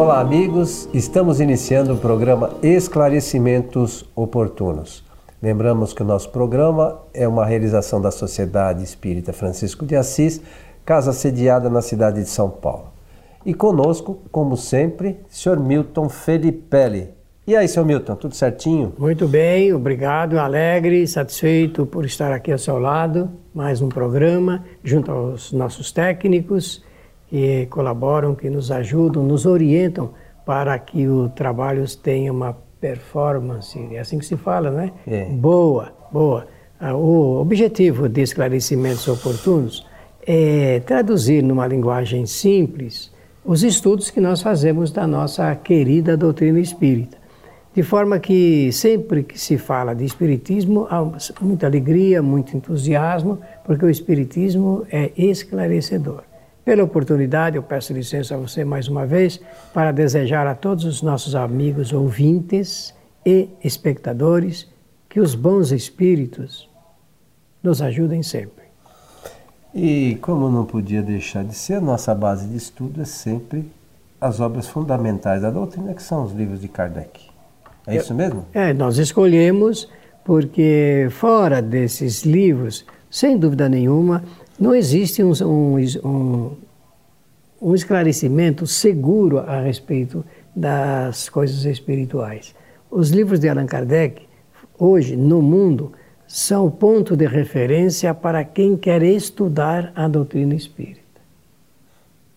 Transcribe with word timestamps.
Olá, 0.00 0.18
amigos. 0.18 0.88
Estamos 0.94 1.42
iniciando 1.42 1.92
o 1.92 1.98
programa 1.98 2.54
Esclarecimentos 2.62 4.08
Oportunos. 4.16 5.04
Lembramos 5.42 5.92
que 5.92 6.00
o 6.00 6.06
nosso 6.06 6.30
programa 6.30 7.02
é 7.12 7.28
uma 7.28 7.44
realização 7.44 8.00
da 8.00 8.10
Sociedade 8.10 8.82
Espírita 8.82 9.30
Francisco 9.34 9.84
de 9.84 9.94
Assis, 9.94 10.40
casa 10.86 11.12
sediada 11.12 11.68
na 11.68 11.82
cidade 11.82 12.22
de 12.22 12.30
São 12.30 12.48
Paulo. 12.48 12.90
E 13.44 13.52
conosco, 13.52 14.22
como 14.32 14.56
sempre, 14.56 15.20
Sr. 15.28 15.60
Milton 15.60 16.08
Felipelli. 16.08 17.10
E 17.46 17.54
aí, 17.54 17.68
Sr. 17.68 17.84
Milton, 17.84 18.16
tudo 18.16 18.34
certinho? 18.34 18.94
Muito 18.96 19.28
bem, 19.28 19.74
obrigado, 19.74 20.38
alegre, 20.38 21.06
satisfeito 21.06 21.84
por 21.84 22.06
estar 22.06 22.32
aqui 22.32 22.50
ao 22.50 22.58
seu 22.58 22.78
lado. 22.78 23.30
Mais 23.54 23.82
um 23.82 23.90
programa, 23.90 24.64
junto 24.82 25.12
aos 25.12 25.52
nossos 25.52 25.92
técnicos 25.92 26.82
que 27.30 27.66
colaboram, 27.66 28.34
que 28.34 28.50
nos 28.50 28.72
ajudam, 28.72 29.22
nos 29.22 29.46
orientam 29.46 30.10
para 30.44 30.76
que 30.78 31.06
o 31.06 31.28
trabalho 31.28 31.84
tenha 31.96 32.32
uma 32.32 32.56
performance, 32.80 33.78
é 33.92 34.00
assim 34.00 34.18
que 34.18 34.26
se 34.26 34.36
fala, 34.36 34.70
né? 34.70 34.92
É. 35.06 35.26
Boa, 35.26 35.92
boa. 36.10 36.48
Ah, 36.80 36.96
o 36.96 37.40
objetivo 37.40 38.08
de 38.08 38.22
esclarecimentos 38.22 39.06
oportunos 39.06 39.86
é 40.26 40.80
traduzir 40.80 41.42
numa 41.42 41.66
linguagem 41.66 42.26
simples 42.26 43.12
os 43.44 43.62
estudos 43.62 44.10
que 44.10 44.20
nós 44.20 44.42
fazemos 44.42 44.90
da 44.90 45.06
nossa 45.06 45.54
querida 45.54 46.16
doutrina 46.16 46.58
espírita. 46.58 47.16
De 47.72 47.84
forma 47.84 48.18
que 48.18 48.72
sempre 48.72 49.22
que 49.22 49.38
se 49.38 49.56
fala 49.56 49.94
de 49.94 50.04
espiritismo 50.04 50.88
há 50.90 51.06
muita 51.40 51.66
alegria, 51.66 52.20
muito 52.20 52.56
entusiasmo, 52.56 53.38
porque 53.64 53.84
o 53.84 53.90
espiritismo 53.90 54.84
é 54.90 55.12
esclarecedor. 55.16 56.29
Pela 56.64 56.84
oportunidade, 56.84 57.56
eu 57.56 57.62
peço 57.62 57.92
licença 57.92 58.34
a 58.34 58.38
você 58.38 58.64
mais 58.64 58.86
uma 58.86 59.06
vez 59.06 59.40
para 59.72 59.92
desejar 59.92 60.46
a 60.46 60.54
todos 60.54 60.84
os 60.84 61.02
nossos 61.02 61.34
amigos 61.34 61.92
ouvintes 61.92 62.94
e 63.24 63.48
espectadores 63.64 64.68
que 65.08 65.20
os 65.20 65.34
bons 65.34 65.72
espíritos 65.72 66.68
nos 67.62 67.80
ajudem 67.82 68.22
sempre. 68.22 68.64
E 69.74 70.18
como 70.20 70.50
não 70.50 70.64
podia 70.64 71.02
deixar 71.02 71.44
de 71.44 71.54
ser, 71.54 71.80
nossa 71.80 72.14
base 72.14 72.46
de 72.46 72.56
estudo 72.56 73.00
é 73.00 73.04
sempre 73.04 73.70
as 74.20 74.40
obras 74.40 74.68
fundamentais 74.68 75.42
da 75.42 75.50
doutrina, 75.50 75.94
que 75.94 76.02
são 76.02 76.24
os 76.24 76.32
livros 76.32 76.60
de 76.60 76.68
Kardec. 76.68 77.30
É 77.86 77.96
isso 77.96 78.14
mesmo? 78.14 78.44
É, 78.52 78.72
nós 78.72 78.98
escolhemos 78.98 79.88
porque 80.24 81.08
fora 81.10 81.62
desses 81.62 82.24
livros, 82.24 82.84
sem 83.10 83.38
dúvida 83.38 83.68
nenhuma, 83.68 84.22
não 84.60 84.74
existe 84.74 85.24
um, 85.24 85.32
um, 86.04 86.56
um 87.62 87.74
esclarecimento 87.74 88.66
seguro 88.66 89.38
a 89.38 89.62
respeito 89.62 90.22
das 90.54 91.30
coisas 91.30 91.64
espirituais. 91.64 92.54
Os 92.90 93.08
livros 93.08 93.40
de 93.40 93.48
Allan 93.48 93.64
Kardec, 93.64 94.28
hoje, 94.78 95.16
no 95.16 95.40
mundo, 95.40 95.92
são 96.26 96.66
o 96.66 96.70
ponto 96.70 97.16
de 97.16 97.26
referência 97.26 98.12
para 98.12 98.44
quem 98.44 98.76
quer 98.76 99.02
estudar 99.02 99.92
a 99.96 100.06
doutrina 100.06 100.54
espírita. 100.54 101.00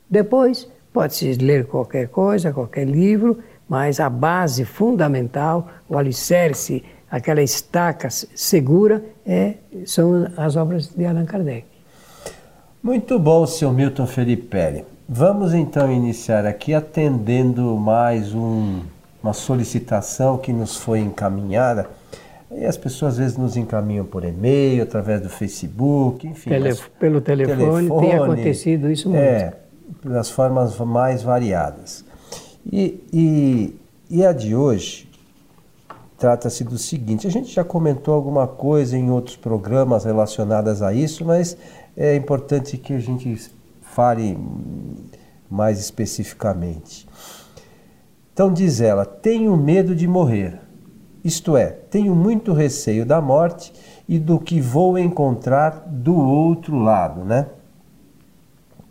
Depois, 0.09 0.69
pode-se 0.93 1.33
ler 1.33 1.65
qualquer 1.65 2.07
coisa, 2.07 2.53
qualquer 2.53 2.87
livro, 2.87 3.39
mas 3.67 3.99
a 3.99 4.09
base 4.09 4.63
fundamental, 4.63 5.67
o 5.89 5.97
alicerce, 5.97 6.83
aquela 7.11 7.41
estaca 7.41 8.09
segura, 8.09 9.03
é, 9.25 9.55
são 9.85 10.31
as 10.37 10.55
obras 10.55 10.87
de 10.87 11.05
Allan 11.05 11.25
Kardec. 11.25 11.72
Muito 12.83 13.17
bom, 13.17 13.47
seu 13.47 13.71
Milton 13.71 14.05
Felipe. 14.05 14.83
Vamos 15.07 15.53
então 15.53 15.89
iniciar 15.89 16.45
aqui 16.45 16.73
atendendo 16.73 17.77
mais 17.77 18.35
um, 18.35 18.81
uma 19.23 19.31
solicitação 19.31 20.37
que 20.37 20.51
nos 20.51 20.75
foi 20.75 20.99
encaminhada. 20.99 21.87
E 22.51 22.65
as 22.65 22.75
pessoas 22.75 23.13
às 23.13 23.19
vezes 23.19 23.37
nos 23.37 23.55
encaminham 23.55 24.03
por 24.03 24.25
e-mail, 24.25 24.83
através 24.83 25.21
do 25.21 25.29
Facebook, 25.29 26.27
enfim. 26.27 26.49
Tele, 26.49 26.75
pelo 26.99 27.21
telefone, 27.21 27.87
telefone, 27.87 28.01
tem 28.01 28.15
acontecido 28.15 28.91
isso 28.91 29.09
muito. 29.09 29.21
É, 29.21 29.53
das 30.03 30.29
formas 30.29 30.77
mais 30.79 31.23
variadas. 31.23 32.03
E, 32.69 33.01
e, 33.13 33.75
e 34.09 34.25
a 34.25 34.33
de 34.33 34.53
hoje 34.53 35.09
trata-se 36.17 36.65
do 36.65 36.77
seguinte: 36.77 37.27
a 37.27 37.31
gente 37.31 37.49
já 37.49 37.63
comentou 37.63 38.13
alguma 38.13 38.45
coisa 38.45 38.97
em 38.97 39.09
outros 39.09 39.37
programas 39.37 40.03
relacionadas 40.03 40.81
a 40.81 40.93
isso, 40.93 41.23
mas 41.23 41.57
é 41.95 42.15
importante 42.15 42.77
que 42.77 42.93
a 42.93 42.99
gente 42.99 43.51
fale 43.81 44.37
mais 45.49 45.79
especificamente. 45.79 47.07
Então 48.33 48.51
diz 48.51 48.81
ela: 48.81 49.05
tenho 49.05 49.55
medo 49.55 49.95
de 49.95 50.07
morrer, 50.07 50.59
isto 51.23 51.55
é, 51.55 51.67
tenho 51.67 52.15
muito 52.15 52.51
receio 52.51 53.05
da 53.05 53.21
morte 53.21 53.71
e 54.09 54.19
do 54.19 54.39
que 54.39 54.59
vou 54.59 54.97
encontrar 54.97 55.83
do 55.87 56.15
outro 56.15 56.77
lado, 56.77 57.23
né? 57.23 57.47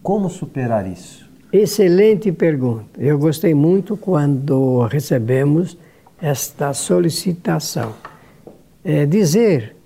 Como 0.02 0.30
superar 0.30 0.86
isso? 0.86 1.30
Excelente 1.52 2.32
pergunta. 2.32 2.98
Eu 2.98 3.18
gostei 3.18 3.52
muito 3.52 3.96
quando 3.96 4.86
recebemos 4.86 5.76
esta 6.20 6.72
solicitação. 6.72 7.94
É 8.82 9.04
dizer, 9.04 9.76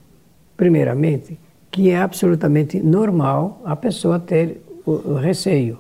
primeiramente, 0.56 1.38
que 1.76 1.90
é 1.90 1.98
absolutamente 1.98 2.80
normal 2.80 3.60
a 3.62 3.76
pessoa 3.76 4.18
ter 4.18 4.62
o, 4.86 5.12
receio. 5.16 5.78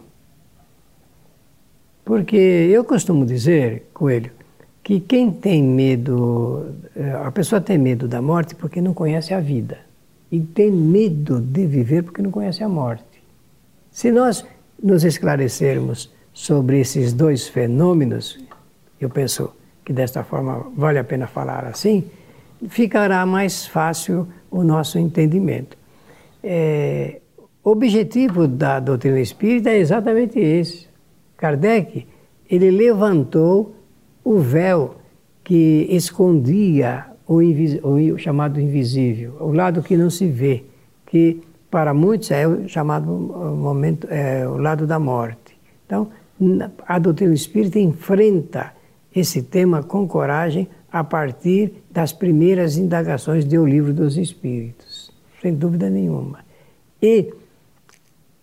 Porque 2.04 2.36
eu 2.36 2.84
costumo 2.84 3.24
dizer, 3.24 3.88
Coelho, 3.94 4.30
que 4.82 5.00
quem 5.00 5.32
tem 5.32 5.62
medo, 5.62 6.66
eh, 6.94 7.18
a 7.24 7.32
pessoa 7.32 7.62
tem 7.62 7.78
medo 7.78 8.06
da 8.06 8.20
morte 8.20 8.54
porque 8.54 8.78
não 8.78 8.92
conhece 8.92 9.32
a 9.32 9.40
vida. 9.40 9.78
E 10.30 10.38
tem 10.38 10.70
medo 10.70 11.40
de 11.40 11.64
viver 11.64 12.02
porque 12.02 12.20
não 12.20 12.30
conhece 12.30 12.62
a 12.62 12.68
morte. 12.68 13.22
Se 13.90 14.12
nós 14.12 14.44
nos 14.82 15.02
esclarecermos 15.02 16.12
sobre 16.30 16.78
esses 16.78 17.14
dois 17.14 17.48
fenômenos, 17.48 18.38
eu 19.00 19.08
penso 19.08 19.50
que 19.82 19.94
desta 19.94 20.22
forma 20.22 20.66
vale 20.76 20.98
a 20.98 21.04
pena 21.04 21.26
falar 21.26 21.64
assim, 21.64 22.04
ficará 22.68 23.24
mais 23.24 23.66
fácil 23.66 24.28
o 24.50 24.62
nosso 24.62 24.98
entendimento. 24.98 25.85
É, 26.48 27.20
o 27.64 27.70
objetivo 27.70 28.46
da 28.46 28.78
doutrina 28.78 29.20
espírita 29.20 29.70
é 29.70 29.78
exatamente 29.78 30.38
esse. 30.38 30.86
Kardec, 31.36 32.06
ele 32.48 32.70
levantou 32.70 33.74
o 34.22 34.38
véu 34.38 34.94
que 35.42 35.86
escondia 35.90 37.06
o, 37.26 37.38
o, 37.38 38.18
chamado 38.18 38.60
invisível, 38.60 39.36
o 39.40 39.52
lado 39.52 39.82
que 39.82 39.96
não 39.96 40.08
se 40.10 40.26
vê, 40.26 40.64
que 41.06 41.42
para 41.70 41.92
muitos 41.92 42.30
é 42.30 42.46
o 42.46 42.68
chamado 42.68 43.06
momento, 43.06 44.06
é, 44.10 44.46
o 44.48 44.56
lado 44.56 44.86
da 44.86 44.98
morte. 44.98 45.58
Então, 45.84 46.08
a 46.86 46.98
doutrina 46.98 47.34
espírita 47.34 47.78
enfrenta 47.78 48.72
esse 49.14 49.42
tema 49.42 49.82
com 49.82 50.06
coragem 50.06 50.68
a 50.92 51.02
partir 51.02 51.72
das 51.90 52.12
primeiras 52.12 52.76
indagações 52.76 53.44
do 53.44 53.66
Livro 53.66 53.92
dos 53.92 54.16
Espíritos, 54.16 54.95
sem 55.40 55.54
dúvida 55.54 55.88
nenhuma. 55.90 56.44
E 57.00 57.32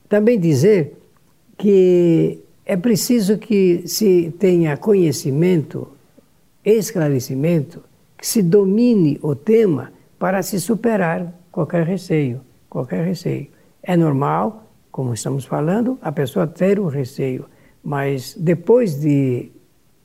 também 0.07 0.39
dizer 0.39 0.97
que 1.57 2.39
é 2.65 2.77
preciso 2.77 3.37
que 3.37 3.87
se 3.87 4.33
tenha 4.39 4.77
conhecimento, 4.77 5.89
esclarecimento, 6.63 7.83
que 8.17 8.25
se 8.25 8.41
domine 8.41 9.19
o 9.21 9.35
tema 9.35 9.91
para 10.17 10.41
se 10.41 10.59
superar 10.59 11.33
qualquer 11.51 11.85
receio, 11.85 12.41
qualquer 12.69 13.05
receio. 13.05 13.47
É 13.81 13.97
normal, 13.97 14.71
como 14.91 15.13
estamos 15.13 15.45
falando, 15.45 15.97
a 16.01 16.11
pessoa 16.11 16.47
ter 16.47 16.79
o 16.79 16.87
receio, 16.87 17.45
mas 17.83 18.33
depois 18.39 19.01
de 19.01 19.51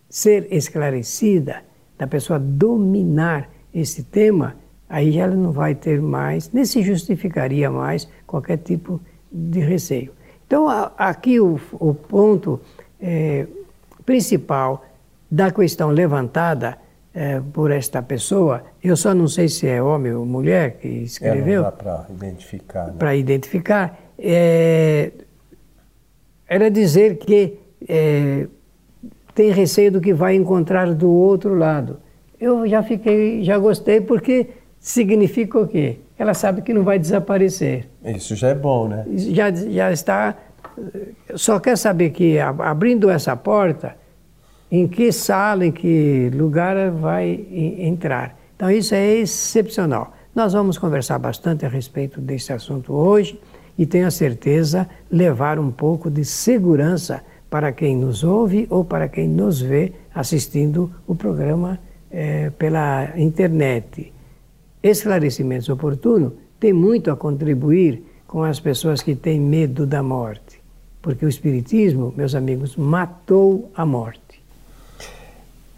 ser 0.08 0.48
esclarecida, 0.50 1.62
da 1.96 2.06
pessoa 2.06 2.38
dominar 2.38 3.50
esse 3.74 4.04
tema, 4.04 4.56
aí 4.88 5.18
ela 5.18 5.34
não 5.34 5.52
vai 5.52 5.74
ter 5.74 6.00
mais, 6.00 6.50
nem 6.52 6.64
se 6.64 6.82
justificaria 6.82 7.70
mais 7.70 8.08
qualquer 8.26 8.58
tipo 8.58 9.00
de 9.30 9.60
receio. 9.60 10.12
Então, 10.46 10.66
aqui 10.96 11.38
o, 11.38 11.60
o 11.72 11.92
ponto 11.92 12.60
é, 13.00 13.46
principal 14.06 14.84
da 15.30 15.50
questão 15.50 15.90
levantada 15.90 16.78
é, 17.14 17.40
por 17.52 17.70
esta 17.70 18.02
pessoa, 18.02 18.62
eu 18.82 18.96
só 18.96 19.12
não 19.12 19.28
sei 19.28 19.48
se 19.48 19.66
é 19.66 19.82
homem 19.82 20.12
ou 20.12 20.24
mulher 20.24 20.78
que 20.78 20.88
escreveu. 20.88 21.66
É, 21.66 21.70
para 21.70 22.06
identificar. 22.10 22.86
Né? 22.86 22.94
Para 22.98 23.16
identificar. 23.16 23.98
É, 24.18 25.12
era 26.48 26.70
dizer 26.70 27.18
que 27.18 27.58
é, 27.86 28.46
tem 29.34 29.50
receio 29.50 29.92
do 29.92 30.00
que 30.00 30.14
vai 30.14 30.34
encontrar 30.34 30.94
do 30.94 31.10
outro 31.10 31.54
lado. 31.54 32.00
Eu 32.40 32.66
já 32.66 32.82
fiquei, 32.82 33.42
já 33.42 33.58
gostei, 33.58 34.00
porque 34.00 34.46
significa 34.80 35.58
o 35.58 35.66
quê? 35.66 35.98
Ela 36.18 36.34
sabe 36.34 36.62
que 36.62 36.74
não 36.74 36.82
vai 36.82 36.98
desaparecer. 36.98 37.88
Isso 38.04 38.34
já 38.34 38.48
é 38.48 38.54
bom, 38.54 38.88
né? 38.88 39.04
Já, 39.14 39.50
já 39.52 39.92
está. 39.92 40.36
Só 41.34 41.58
quer 41.60 41.76
saber 41.76 42.10
que 42.10 42.38
abrindo 42.38 43.10
essa 43.10 43.36
porta, 43.36 43.96
em 44.70 44.86
que 44.86 45.12
sala, 45.12 45.64
em 45.64 45.72
que 45.72 46.30
lugar 46.34 46.90
vai 46.90 47.46
entrar. 47.78 48.36
Então 48.56 48.70
isso 48.70 48.94
é 48.94 49.14
excepcional. 49.16 50.12
Nós 50.34 50.52
vamos 50.52 50.78
conversar 50.78 51.18
bastante 51.18 51.64
a 51.64 51.68
respeito 51.68 52.20
desse 52.20 52.52
assunto 52.52 52.92
hoje 52.92 53.40
e 53.76 53.86
tenho 53.86 54.06
a 54.06 54.10
certeza 54.10 54.88
levar 55.10 55.58
um 55.58 55.70
pouco 55.70 56.10
de 56.10 56.24
segurança 56.24 57.22
para 57.48 57.72
quem 57.72 57.96
nos 57.96 58.22
ouve 58.24 58.66
ou 58.68 58.84
para 58.84 59.08
quem 59.08 59.28
nos 59.28 59.60
vê 59.60 59.92
assistindo 60.14 60.92
o 61.06 61.14
programa 61.14 61.78
é, 62.10 62.50
pela 62.50 63.12
internet. 63.16 64.12
Esclarecimentos 64.82 65.68
oportunos 65.68 66.32
têm 66.60 66.72
muito 66.72 67.10
a 67.10 67.16
contribuir 67.16 68.02
com 68.26 68.42
as 68.42 68.60
pessoas 68.60 69.02
que 69.02 69.14
têm 69.14 69.40
medo 69.40 69.86
da 69.86 70.02
morte, 70.02 70.60
porque 71.00 71.24
o 71.24 71.28
Espiritismo, 71.28 72.12
meus 72.16 72.34
amigos, 72.34 72.76
matou 72.76 73.70
a 73.74 73.84
morte. 73.86 74.42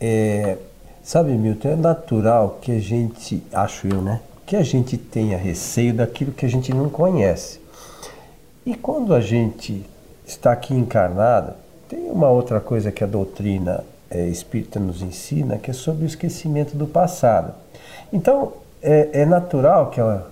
É, 0.01 0.57
sabe, 1.03 1.33
Milton, 1.33 1.69
é 1.69 1.77
natural 1.77 2.59
que 2.61 2.73
a 2.73 2.81
gente, 2.81 3.43
acho 3.53 3.87
eu, 3.87 4.03
né? 4.03 4.21
Que 4.45 4.57
a 4.57 4.63
gente 4.63 4.99
tenha 4.99 5.39
receio 5.39 5.95
daquilo 5.95 6.33
que 6.33 6.45
a 6.45 6.49
gente 6.49 6.75
não 6.75 6.89
conhece. 6.89 7.61
E 8.67 8.75
quando 8.75 9.15
a 9.15 9.21
gente 9.21 9.85
está 10.27 10.53
aqui 10.53 10.75
encarnado, 10.75 11.55
tem 11.89 12.11
uma 12.11 12.29
outra 12.29 12.61
coisa 12.61 12.91
que 12.93 13.03
a 13.03 13.07
doutrina 13.07 13.85
é, 14.11 14.27
espírita 14.29 14.81
nos 14.81 15.03
ensina, 15.03 15.57
que 15.57 15.71
é 15.71 15.75
sobre 15.75 16.05
o 16.05 16.07
esquecimento 16.07 16.77
do 16.77 16.87
passado. 16.87 17.55
Então, 18.13 18.55
é, 18.83 19.23
é 19.23 19.27
natural 19.27 19.91
que 19.91 20.01
ela, 20.01 20.31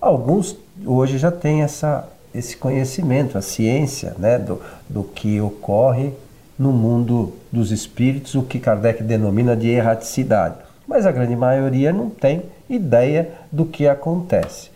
alguns 0.00 0.56
hoje 0.84 1.18
já 1.18 1.30
têm 1.30 1.62
essa, 1.62 2.08
esse 2.34 2.56
conhecimento, 2.56 3.38
a 3.38 3.42
ciência 3.42 4.14
né, 4.18 4.38
do, 4.38 4.60
do 4.88 5.04
que 5.04 5.40
ocorre 5.40 6.12
no 6.58 6.72
mundo 6.72 7.32
dos 7.50 7.70
espíritos, 7.70 8.34
o 8.34 8.42
que 8.42 8.58
Kardec 8.58 9.02
denomina 9.02 9.56
de 9.56 9.68
erraticidade. 9.68 10.56
Mas 10.86 11.06
a 11.06 11.12
grande 11.12 11.34
maioria 11.34 11.92
não 11.92 12.10
tem 12.10 12.42
ideia 12.68 13.30
do 13.50 13.64
que 13.64 13.88
acontece. 13.88 14.70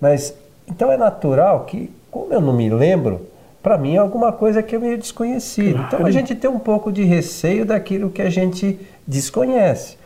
Mas 0.00 0.34
então 0.66 0.90
é 0.90 0.96
natural 0.96 1.64
que, 1.64 1.90
como 2.10 2.32
eu 2.32 2.40
não 2.40 2.52
me 2.52 2.68
lembro, 2.70 3.26
para 3.62 3.78
mim 3.78 3.94
é 3.94 3.98
alguma 3.98 4.32
coisa 4.32 4.62
que 4.62 4.76
é 4.76 4.78
meio 4.78 4.98
desconhecido. 4.98 5.74
Claro. 5.74 5.86
Então 5.86 6.06
a 6.06 6.10
gente 6.10 6.34
tem 6.34 6.50
um 6.50 6.58
pouco 6.58 6.92
de 6.92 7.04
receio 7.04 7.64
daquilo 7.64 8.10
que 8.10 8.22
a 8.22 8.30
gente 8.30 8.78
desconhece. 9.06 9.96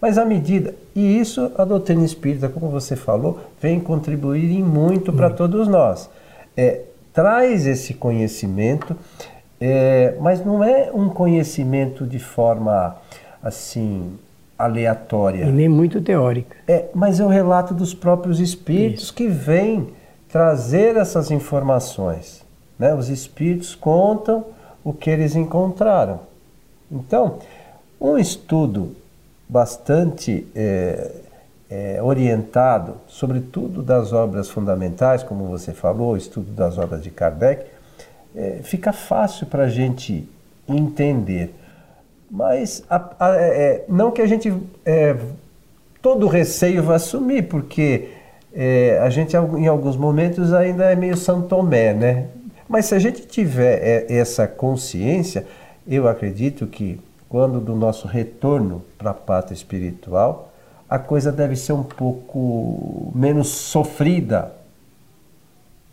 Mas 0.00 0.16
à 0.16 0.24
medida, 0.24 0.74
e 0.94 1.18
isso 1.18 1.50
a 1.56 1.64
doutrina 1.64 2.04
espírita, 2.04 2.48
como 2.48 2.68
você 2.70 2.94
falou, 2.94 3.40
vem 3.60 3.80
contribuir 3.80 4.50
em 4.50 4.62
muito 4.62 5.12
para 5.12 5.30
todos 5.30 5.66
nós. 5.66 6.08
É, 6.56 6.82
traz 7.12 7.66
esse 7.66 7.94
conhecimento 7.94 8.96
é, 9.60 10.14
mas 10.20 10.44
não 10.44 10.62
é 10.62 10.90
um 10.92 11.08
conhecimento 11.08 12.06
de 12.06 12.18
forma 12.18 12.96
assim 13.42 14.16
aleatória. 14.56 15.44
E 15.44 15.52
nem 15.52 15.68
muito 15.68 16.00
teórica. 16.00 16.56
É, 16.66 16.86
mas 16.94 17.20
é 17.20 17.24
o 17.24 17.28
relato 17.28 17.74
dos 17.74 17.94
próprios 17.94 18.40
espíritos 18.40 19.04
Isso. 19.04 19.14
que 19.14 19.26
vêm 19.28 19.88
trazer 20.28 20.96
essas 20.96 21.30
informações. 21.30 22.44
Né? 22.78 22.94
Os 22.94 23.08
espíritos 23.08 23.74
contam 23.74 24.44
o 24.84 24.92
que 24.92 25.10
eles 25.10 25.34
encontraram. 25.34 26.20
Então, 26.90 27.38
um 28.00 28.16
estudo 28.16 28.94
bastante 29.48 30.46
é, 30.54 31.10
é, 31.70 32.02
orientado, 32.02 32.96
sobretudo 33.06 33.82
das 33.82 34.12
obras 34.12 34.50
fundamentais, 34.50 35.22
como 35.22 35.46
você 35.46 35.72
falou, 35.72 36.12
o 36.12 36.16
estudo 36.16 36.50
das 36.52 36.78
obras 36.78 37.02
de 37.02 37.10
Kardec, 37.10 37.64
é, 38.34 38.60
fica 38.62 38.92
fácil 38.92 39.46
para 39.46 39.64
a 39.64 39.68
gente 39.68 40.28
entender. 40.68 41.54
Mas 42.30 42.84
a, 42.88 43.10
a, 43.18 43.36
é, 43.36 43.84
não 43.88 44.10
que 44.10 44.20
a 44.20 44.26
gente 44.26 44.52
é, 44.84 45.16
todo 46.02 46.26
receio 46.26 46.82
vá 46.82 46.98
sumir, 46.98 47.48
porque 47.48 48.10
é, 48.52 48.98
a 49.02 49.08
gente 49.08 49.36
em 49.36 49.66
alguns 49.66 49.96
momentos 49.96 50.52
ainda 50.52 50.90
é 50.90 50.96
meio 50.96 51.16
santomé, 51.16 51.94
né? 51.94 52.26
Mas 52.68 52.86
se 52.86 52.94
a 52.94 52.98
gente 52.98 53.26
tiver 53.26 53.80
é, 53.82 54.12
essa 54.12 54.46
consciência, 54.46 55.46
eu 55.86 56.06
acredito 56.06 56.66
que 56.66 57.00
quando 57.28 57.60
do 57.60 57.74
nosso 57.74 58.08
retorno 58.08 58.82
para 58.96 59.10
a 59.10 59.14
pátria 59.14 59.54
espiritual, 59.54 60.52
a 60.88 60.98
coisa 60.98 61.30
deve 61.30 61.54
ser 61.54 61.74
um 61.74 61.82
pouco 61.82 63.12
menos 63.14 63.48
sofrida 63.48 64.52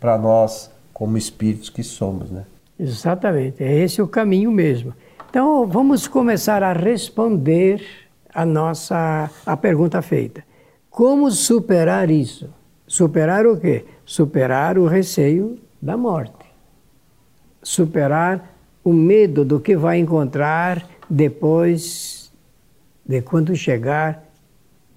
para 0.00 0.16
nós 0.16 0.70
como 0.92 1.18
espíritos 1.18 1.68
que 1.68 1.82
somos, 1.82 2.30
né? 2.30 2.44
Exatamente, 2.78 3.62
é 3.62 3.78
esse 3.78 4.00
o 4.00 4.08
caminho 4.08 4.50
mesmo. 4.50 4.94
Então, 5.28 5.66
vamos 5.66 6.08
começar 6.08 6.62
a 6.62 6.72
responder 6.72 7.84
a 8.32 8.44
nossa 8.44 9.30
a 9.44 9.56
pergunta 9.56 10.00
feita. 10.00 10.42
Como 10.88 11.30
superar 11.30 12.10
isso? 12.10 12.48
Superar 12.86 13.46
o 13.46 13.58
quê? 13.58 13.84
Superar 14.04 14.78
o 14.78 14.86
receio 14.86 15.58
da 15.80 15.96
morte. 15.96 16.46
Superar 17.62 18.54
o 18.82 18.92
medo 18.92 19.44
do 19.44 19.60
que 19.60 19.76
vai 19.76 19.98
encontrar 19.98 20.86
depois 21.08 22.32
de 23.04 23.22
quando 23.22 23.54
chegar 23.54 24.24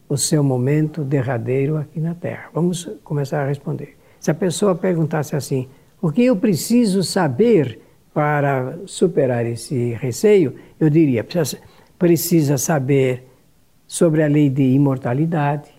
o 0.08 0.18
seu 0.18 0.44
momento 0.44 1.04
derradeiro 1.04 1.78
aqui 1.78 2.00
na 2.00 2.16
Terra. 2.16 2.50
Vamos 2.54 2.90
começar 3.04 3.44
a 3.44 3.48
responder. 3.48 3.96
Se 4.20 4.32
a 4.32 4.34
pessoa 4.34 4.74
perguntasse 4.74 5.36
assim: 5.36 5.70
o 6.02 6.12
que 6.12 6.26
eu 6.26 6.36
preciso 6.36 7.04
saber 7.04 7.82
para 8.14 8.80
superar 8.86 9.46
esse 9.46 9.94
receio? 9.94 10.56
Eu 10.80 10.90
diria, 10.90 11.26
precisa, 11.98 12.58
saber 12.58 13.28
sobre 13.86 14.24
a 14.24 14.28
lei 14.28 14.50
de 14.50 14.64
imortalidade, 14.64 15.70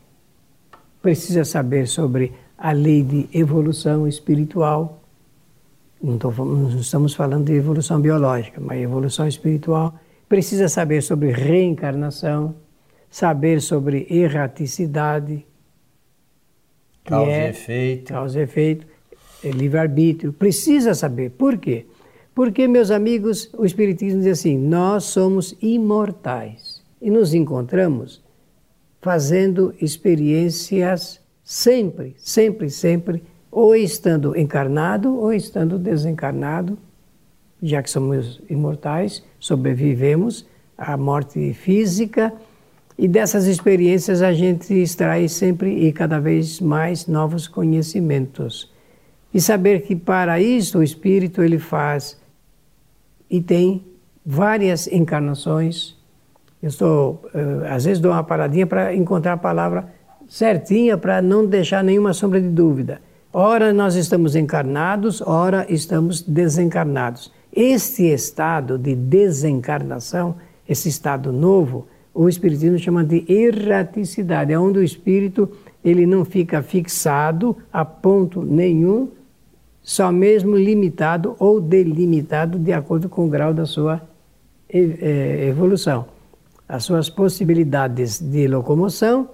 precisa 1.02 1.44
saber 1.44 1.86
sobre 1.86 2.32
a 2.56 2.72
lei 2.72 3.02
de 3.02 3.28
evolução 3.32 4.06
espiritual. 4.06 5.02
Não, 6.02 6.16
tô, 6.16 6.30
não 6.30 6.78
estamos 6.78 7.14
falando 7.14 7.46
de 7.46 7.54
evolução 7.54 8.00
biológica, 8.00 8.60
mas 8.60 8.80
evolução 8.80 9.26
espiritual. 9.26 9.94
Precisa 10.30 10.68
saber 10.68 11.02
sobre 11.02 11.32
reencarnação, 11.32 12.54
saber 13.10 13.60
sobre 13.60 14.06
erraticidade. 14.08 15.44
Causa 17.04 17.30
é, 17.32 17.46
e 17.46 17.50
efeito. 17.50 18.12
Causa 18.12 18.38
e 18.38 18.42
efeito 18.44 18.86
é 19.42 19.50
livre-arbítrio, 19.50 20.32
precisa 20.32 20.94
saber. 20.94 21.30
Por 21.30 21.58
quê? 21.58 21.86
Porque, 22.32 22.68
meus 22.68 22.92
amigos, 22.92 23.52
o 23.58 23.64
Espiritismo 23.64 24.22
diz 24.22 24.38
assim: 24.38 24.56
nós 24.56 25.02
somos 25.02 25.56
imortais 25.60 26.80
e 27.02 27.10
nos 27.10 27.34
encontramos 27.34 28.22
fazendo 29.02 29.74
experiências 29.80 31.20
sempre, 31.42 32.14
sempre, 32.18 32.70
sempre, 32.70 33.24
ou 33.50 33.74
estando 33.74 34.38
encarnado 34.38 35.12
ou 35.18 35.32
estando 35.32 35.76
desencarnado, 35.76 36.78
já 37.62 37.82
que 37.82 37.90
somos 37.90 38.40
imortais, 38.48 39.22
sobrevivemos 39.38 40.46
à 40.76 40.96
morte 40.96 41.52
física. 41.52 42.32
E 42.98 43.08
dessas 43.08 43.46
experiências 43.46 44.20
a 44.20 44.32
gente 44.32 44.74
extrai 44.74 45.28
sempre 45.28 45.86
e 45.86 45.92
cada 45.92 46.18
vez 46.18 46.60
mais 46.60 47.06
novos 47.06 47.48
conhecimentos 47.48 48.70
e 49.32 49.40
saber 49.40 49.82
que 49.82 49.94
para 49.94 50.40
isso 50.40 50.78
o 50.78 50.82
espírito 50.82 51.42
ele 51.42 51.58
faz 51.58 52.20
e 53.30 53.40
tem 53.40 53.84
várias 54.26 54.86
encarnações. 54.88 55.96
Eu 56.62 56.68
estou, 56.68 57.22
uh, 57.32 57.64
às 57.70 57.84
vezes 57.84 58.00
dou 58.00 58.12
uma 58.12 58.24
paradinha 58.24 58.66
para 58.66 58.94
encontrar 58.94 59.34
a 59.34 59.38
palavra 59.38 59.88
certinha 60.28 60.98
para 60.98 61.22
não 61.22 61.46
deixar 61.46 61.82
nenhuma 61.82 62.12
sombra 62.12 62.40
de 62.40 62.48
dúvida. 62.48 63.00
Ora 63.32 63.72
nós 63.72 63.94
estamos 63.94 64.34
encarnados, 64.34 65.20
ora 65.20 65.64
estamos 65.68 66.20
desencarnados. 66.20 67.32
Este 67.52 68.04
estado 68.04 68.78
de 68.78 68.94
desencarnação, 68.94 70.36
esse 70.68 70.88
estado 70.88 71.32
novo, 71.32 71.86
o 72.14 72.28
espiritismo 72.28 72.78
chama 72.78 73.04
de 73.04 73.24
erraticidade, 73.28 74.52
é 74.52 74.58
onde 74.58 74.78
o 74.78 74.82
espírito 74.82 75.50
ele 75.84 76.06
não 76.06 76.24
fica 76.24 76.62
fixado 76.62 77.56
a 77.72 77.84
ponto 77.84 78.42
nenhum 78.42 79.08
só 79.82 80.12
mesmo 80.12 80.56
limitado 80.56 81.34
ou 81.38 81.60
delimitado 81.60 82.58
de 82.58 82.72
acordo 82.72 83.08
com 83.08 83.26
o 83.26 83.28
grau 83.28 83.54
da 83.54 83.64
sua 83.64 84.02
é, 84.68 85.46
evolução. 85.48 86.06
As 86.68 86.84
suas 86.84 87.08
possibilidades 87.10 88.20
de 88.20 88.46
locomoção 88.46 89.30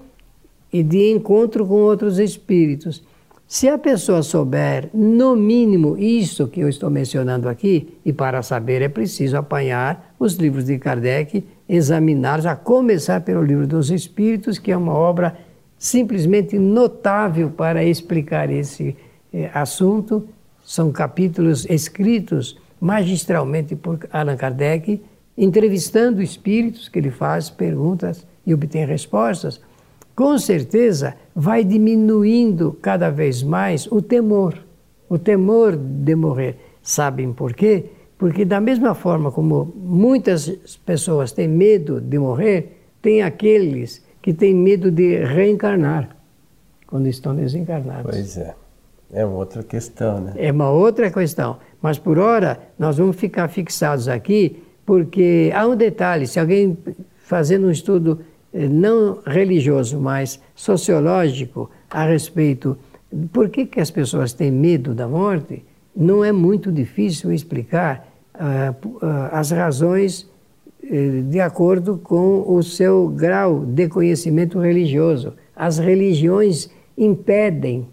e 0.72 0.82
de 0.82 1.10
encontro 1.10 1.66
com 1.66 1.74
outros 1.74 2.18
espíritos. 2.18 3.02
Se 3.48 3.68
a 3.68 3.78
pessoa 3.78 4.24
souber, 4.24 4.90
no 4.92 5.36
mínimo, 5.36 5.96
isso 5.96 6.48
que 6.48 6.60
eu 6.60 6.68
estou 6.68 6.90
mencionando 6.90 7.48
aqui, 7.48 7.96
e 8.04 8.12
para 8.12 8.42
saber 8.42 8.82
é 8.82 8.88
preciso 8.88 9.36
apanhar 9.36 10.14
os 10.18 10.34
livros 10.34 10.64
de 10.64 10.78
Kardec, 10.78 11.44
examinar, 11.68 12.44
a 12.44 12.56
começar 12.56 13.20
pelo 13.20 13.42
Livro 13.42 13.66
dos 13.66 13.90
Espíritos, 13.90 14.58
que 14.58 14.72
é 14.72 14.76
uma 14.76 14.94
obra 14.94 15.36
simplesmente 15.78 16.58
notável 16.58 17.48
para 17.50 17.84
explicar 17.84 18.50
esse 18.50 18.96
eh, 19.32 19.48
assunto. 19.54 20.28
São 20.64 20.90
capítulos 20.90 21.66
escritos 21.70 22.58
magistralmente 22.80 23.76
por 23.76 23.98
Allan 24.10 24.36
Kardec 24.36 25.00
entrevistando 25.36 26.22
espíritos 26.22 26.88
que 26.88 26.98
ele 26.98 27.10
faz 27.10 27.50
perguntas 27.50 28.26
e 28.44 28.54
obtém 28.54 28.86
respostas, 28.86 29.60
com 30.16 30.38
certeza 30.38 31.14
vai 31.34 31.62
diminuindo 31.62 32.72
cada 32.80 33.10
vez 33.10 33.42
mais 33.42 33.86
o 33.92 34.00
temor, 34.00 34.56
o 35.10 35.18
temor 35.18 35.76
de 35.76 36.14
morrer. 36.16 36.56
Sabem 36.82 37.34
por 37.34 37.52
quê? 37.52 37.84
Porque, 38.16 38.46
da 38.46 38.58
mesma 38.58 38.94
forma 38.94 39.30
como 39.30 39.70
muitas 39.76 40.48
pessoas 40.86 41.32
têm 41.32 41.46
medo 41.46 42.00
de 42.00 42.18
morrer, 42.18 42.80
tem 43.02 43.22
aqueles 43.22 44.02
que 44.22 44.32
têm 44.32 44.54
medo 44.54 44.90
de 44.90 45.22
reencarnar 45.22 46.16
quando 46.86 47.08
estão 47.08 47.36
desencarnados. 47.36 48.10
Pois 48.10 48.38
é. 48.38 48.54
É 49.12 49.24
uma 49.24 49.36
outra 49.36 49.62
questão, 49.62 50.20
né? 50.20 50.32
É 50.36 50.50
uma 50.50 50.70
outra 50.70 51.10
questão. 51.10 51.58
Mas 51.80 51.98
por 51.98 52.18
hora, 52.18 52.58
nós 52.78 52.96
vamos 52.96 53.16
ficar 53.16 53.48
fixados 53.48 54.08
aqui, 54.08 54.62
porque 54.84 55.52
há 55.54 55.66
um 55.66 55.76
detalhe: 55.76 56.26
se 56.26 56.40
alguém 56.40 56.76
fazendo 57.18 57.66
um 57.66 57.70
estudo 57.70 58.20
não 58.70 59.18
religioso, 59.26 60.00
mas 60.00 60.40
sociológico 60.54 61.70
a 61.90 62.06
respeito 62.06 62.76
por 63.32 63.48
que, 63.48 63.66
que 63.66 63.80
as 63.80 63.90
pessoas 63.90 64.32
têm 64.32 64.50
medo 64.50 64.94
da 64.94 65.06
morte, 65.06 65.64
não 65.94 66.24
é 66.24 66.32
muito 66.32 66.72
difícil 66.72 67.32
explicar 67.32 68.06
uh, 68.34 68.98
as 69.32 69.50
razões 69.50 70.22
uh, 70.82 71.22
de 71.22 71.40
acordo 71.40 71.98
com 71.98 72.44
o 72.46 72.62
seu 72.62 73.08
grau 73.08 73.64
de 73.64 73.88
conhecimento 73.88 74.58
religioso. 74.58 75.34
As 75.54 75.78
religiões 75.78 76.70
impedem 76.96 77.86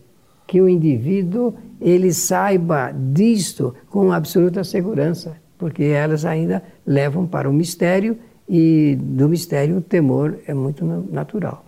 que 0.48 0.62
o 0.62 0.68
indivíduo 0.68 1.54
ele 1.80 2.14
saiba 2.14 2.92
disto 2.92 3.74
com 3.90 4.12
absoluta 4.12 4.64
segurança, 4.64 5.38
porque 5.58 5.84
elas 5.84 6.26
ainda 6.26 6.62
levam 6.86 7.26
para 7.26 7.50
o 7.50 7.54
mistério 7.54 8.18
e 8.48 8.98
do 9.00 9.30
mistério 9.30 9.78
o 9.78 9.82
temor 9.82 10.38
é 10.48 10.54
muito 10.54 10.86
natural. 11.12 11.66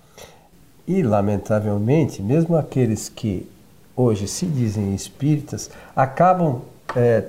E, 0.88 1.02
lamentavelmente, 1.02 2.22
mesmo 2.22 2.56
aqueles 2.56 3.10
que 3.10 3.48
hoje 3.96 4.28
se 4.28 4.46
dizem 4.46 4.94
espíritas 4.94 5.72
acabam 5.96 6.62
é, 6.96 7.24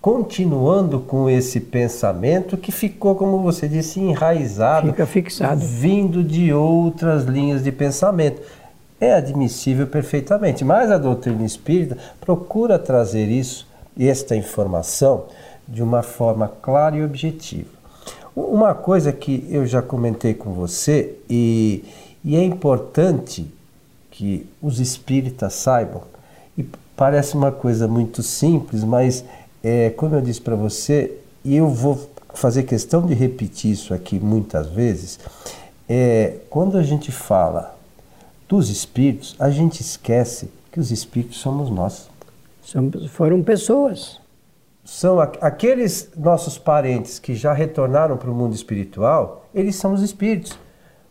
continuando 0.00 1.00
com 1.00 1.28
esse 1.28 1.60
pensamento 1.60 2.56
que 2.56 2.72
ficou, 2.72 3.14
como 3.14 3.42
você 3.42 3.68
disse, 3.68 4.00
enraizado, 4.00 4.86
Fica 4.88 5.06
fixado, 5.06 5.60
vindo 5.60 6.22
de 6.24 6.52
outras 6.52 7.24
linhas 7.24 7.62
de 7.62 7.70
pensamento. 7.70 8.40
É 8.98 9.14
admissível 9.14 9.86
perfeitamente, 9.86 10.64
mas 10.64 10.90
a 10.90 10.98
doutrina 10.98 11.44
espírita 11.44 11.96
procura 12.20 12.78
trazer 12.78 13.26
isso, 13.26 13.66
esta 13.98 14.36
informação, 14.36 15.24
de 15.66 15.82
uma 15.82 16.02
forma 16.02 16.48
clara 16.48 16.96
e 16.96 17.04
objetiva. 17.04 17.79
Uma 18.34 18.74
coisa 18.74 19.12
que 19.12 19.46
eu 19.50 19.66
já 19.66 19.82
comentei 19.82 20.34
com 20.34 20.52
você 20.52 21.16
e, 21.28 21.84
e 22.24 22.36
é 22.36 22.44
importante 22.44 23.46
que 24.10 24.46
os 24.60 24.78
espíritas 24.78 25.54
saibam, 25.54 26.02
e 26.56 26.64
parece 26.96 27.34
uma 27.34 27.50
coisa 27.50 27.88
muito 27.88 28.22
simples, 28.22 28.84
mas 28.84 29.24
é, 29.62 29.90
como 29.90 30.14
eu 30.14 30.20
disse 30.20 30.40
para 30.40 30.54
você, 30.54 31.16
e 31.44 31.56
eu 31.56 31.68
vou 31.68 32.08
fazer 32.34 32.64
questão 32.64 33.06
de 33.06 33.14
repetir 33.14 33.72
isso 33.72 33.94
aqui 33.94 34.18
muitas 34.18 34.68
vezes, 34.68 35.18
é, 35.88 36.36
quando 36.48 36.76
a 36.76 36.82
gente 36.82 37.10
fala 37.10 37.76
dos 38.48 38.68
espíritos, 38.68 39.34
a 39.38 39.50
gente 39.50 39.80
esquece 39.80 40.50
que 40.70 40.78
os 40.78 40.90
espíritos 40.90 41.38
somos 41.38 41.70
nós. 41.70 42.08
foram 43.08 43.42
pessoas 43.42 44.20
são 44.84 45.20
aqueles 45.20 46.10
nossos 46.16 46.58
parentes 46.58 47.18
que 47.18 47.34
já 47.34 47.52
retornaram 47.52 48.16
para 48.16 48.30
o 48.30 48.34
mundo 48.34 48.54
espiritual, 48.54 49.44
eles 49.54 49.76
são 49.76 49.92
os 49.92 50.02
espíritos. 50.02 50.58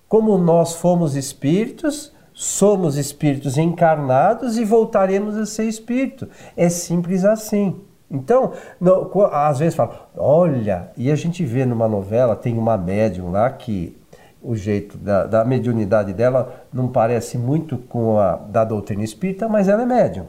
Como 0.07 0.37
nós 0.37 0.75
fomos 0.75 1.15
espíritos, 1.15 2.11
somos 2.33 2.97
espíritos 2.97 3.57
encarnados 3.57 4.57
e 4.57 4.65
voltaremos 4.65 5.37
a 5.37 5.45
ser 5.45 5.65
espírito. 5.65 6.27
É 6.57 6.67
simples 6.67 7.23
assim. 7.23 7.79
Então, 8.09 8.53
não, 8.81 9.11
às 9.31 9.59
vezes 9.59 9.75
fala, 9.75 10.09
olha, 10.17 10.89
e 10.97 11.11
a 11.11 11.15
gente 11.15 11.45
vê 11.45 11.63
numa 11.65 11.87
novela, 11.87 12.35
tem 12.35 12.57
uma 12.57 12.75
médium 12.75 13.29
lá 13.29 13.49
que 13.51 13.95
o 14.41 14.55
jeito 14.55 14.97
da, 14.97 15.25
da 15.25 15.45
mediunidade 15.45 16.13
dela 16.13 16.63
não 16.73 16.87
parece 16.87 17.37
muito 17.37 17.77
com 17.77 18.17
a 18.17 18.35
da 18.35 18.63
doutrina 18.63 19.03
espírita, 19.03 19.47
mas 19.47 19.67
ela 19.67 19.83
é 19.83 19.85
médium. 19.85 20.25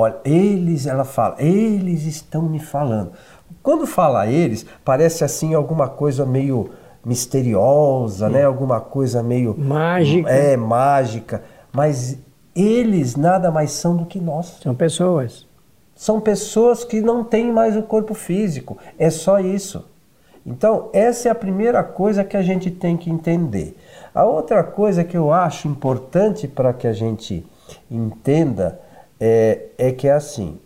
Olha, 0.00 0.16
eles, 0.24 0.86
ela 0.86 1.04
fala, 1.04 1.36
eles 1.38 2.04
estão 2.04 2.40
me 2.40 2.58
falando. 2.58 3.12
Quando 3.62 3.86
fala 3.86 4.26
eles, 4.26 4.64
parece 4.82 5.22
assim 5.24 5.52
alguma 5.52 5.90
coisa 5.90 6.24
meio 6.24 6.70
misteriosa, 7.04 8.30
né? 8.30 8.44
Alguma 8.44 8.80
coisa 8.80 9.22
meio 9.22 9.54
mágica. 9.58 10.30
É, 10.30 10.56
mágica, 10.56 11.42
mas 11.70 12.16
eles 12.56 13.14
nada 13.14 13.50
mais 13.50 13.72
são 13.72 13.94
do 13.94 14.06
que 14.06 14.18
nós. 14.18 14.58
São 14.62 14.74
pessoas. 14.74 15.46
São 15.94 16.18
pessoas 16.18 16.82
que 16.82 17.02
não 17.02 17.22
têm 17.22 17.52
mais 17.52 17.76
o 17.76 17.82
corpo 17.82 18.14
físico. 18.14 18.78
É 18.98 19.10
só 19.10 19.38
isso. 19.38 19.84
Então, 20.46 20.88
essa 20.94 21.28
é 21.28 21.30
a 21.30 21.34
primeira 21.34 21.84
coisa 21.84 22.24
que 22.24 22.38
a 22.38 22.42
gente 22.42 22.70
tem 22.70 22.96
que 22.96 23.10
entender. 23.10 23.76
A 24.14 24.24
outra 24.24 24.64
coisa 24.64 25.04
que 25.04 25.14
eu 25.14 25.30
acho 25.30 25.68
importante 25.68 26.48
para 26.48 26.72
que 26.72 26.86
a 26.86 26.92
gente 26.94 27.44
entenda 27.90 28.80
é, 29.20 29.66
é 29.76 29.92
que 29.92 30.08
é 30.08 30.12
assim: 30.12 30.58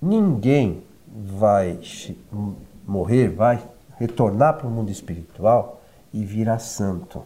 ninguém 0.00 0.82
vai 1.12 1.78
morrer, 2.86 3.28
vai 3.28 3.60
retornar 3.98 4.54
para 4.56 4.66
o 4.66 4.70
mundo 4.70 4.90
espiritual 4.90 5.82
e 6.12 6.24
virar 6.24 6.60
santo. 6.60 7.22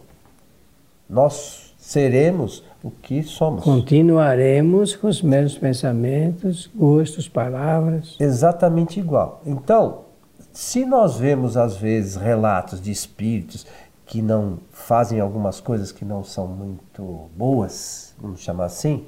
Nós 1.09 1.75
seremos 1.79 2.65
o 2.83 2.91
que 2.91 3.23
somos. 3.23 3.63
Continuaremos 3.63 4.97
com 4.97 5.07
os 5.07 5.21
mesmos 5.21 5.59
pensamentos, 5.59 6.71
gostos, 6.75 7.29
palavras. 7.29 8.17
Exatamente 8.19 8.99
igual. 8.99 9.43
Então, 9.45 10.05
se 10.53 10.85
nós 10.85 11.17
vemos 11.17 11.57
às 11.57 11.77
vezes 11.77 12.17
relatos 12.17 12.81
de 12.81 12.91
espíritos 12.91 13.67
que 14.07 14.23
não 14.23 14.59
fazem 14.71 15.21
algumas 15.21 15.61
coisas 15.61 15.93
que 15.93 16.05
não 16.05 16.25
são 16.25 16.47
muito 16.47 17.29
boas, 17.37 18.15
vamos 18.19 18.41
chamar 18.41 18.67
assim, 18.67 19.07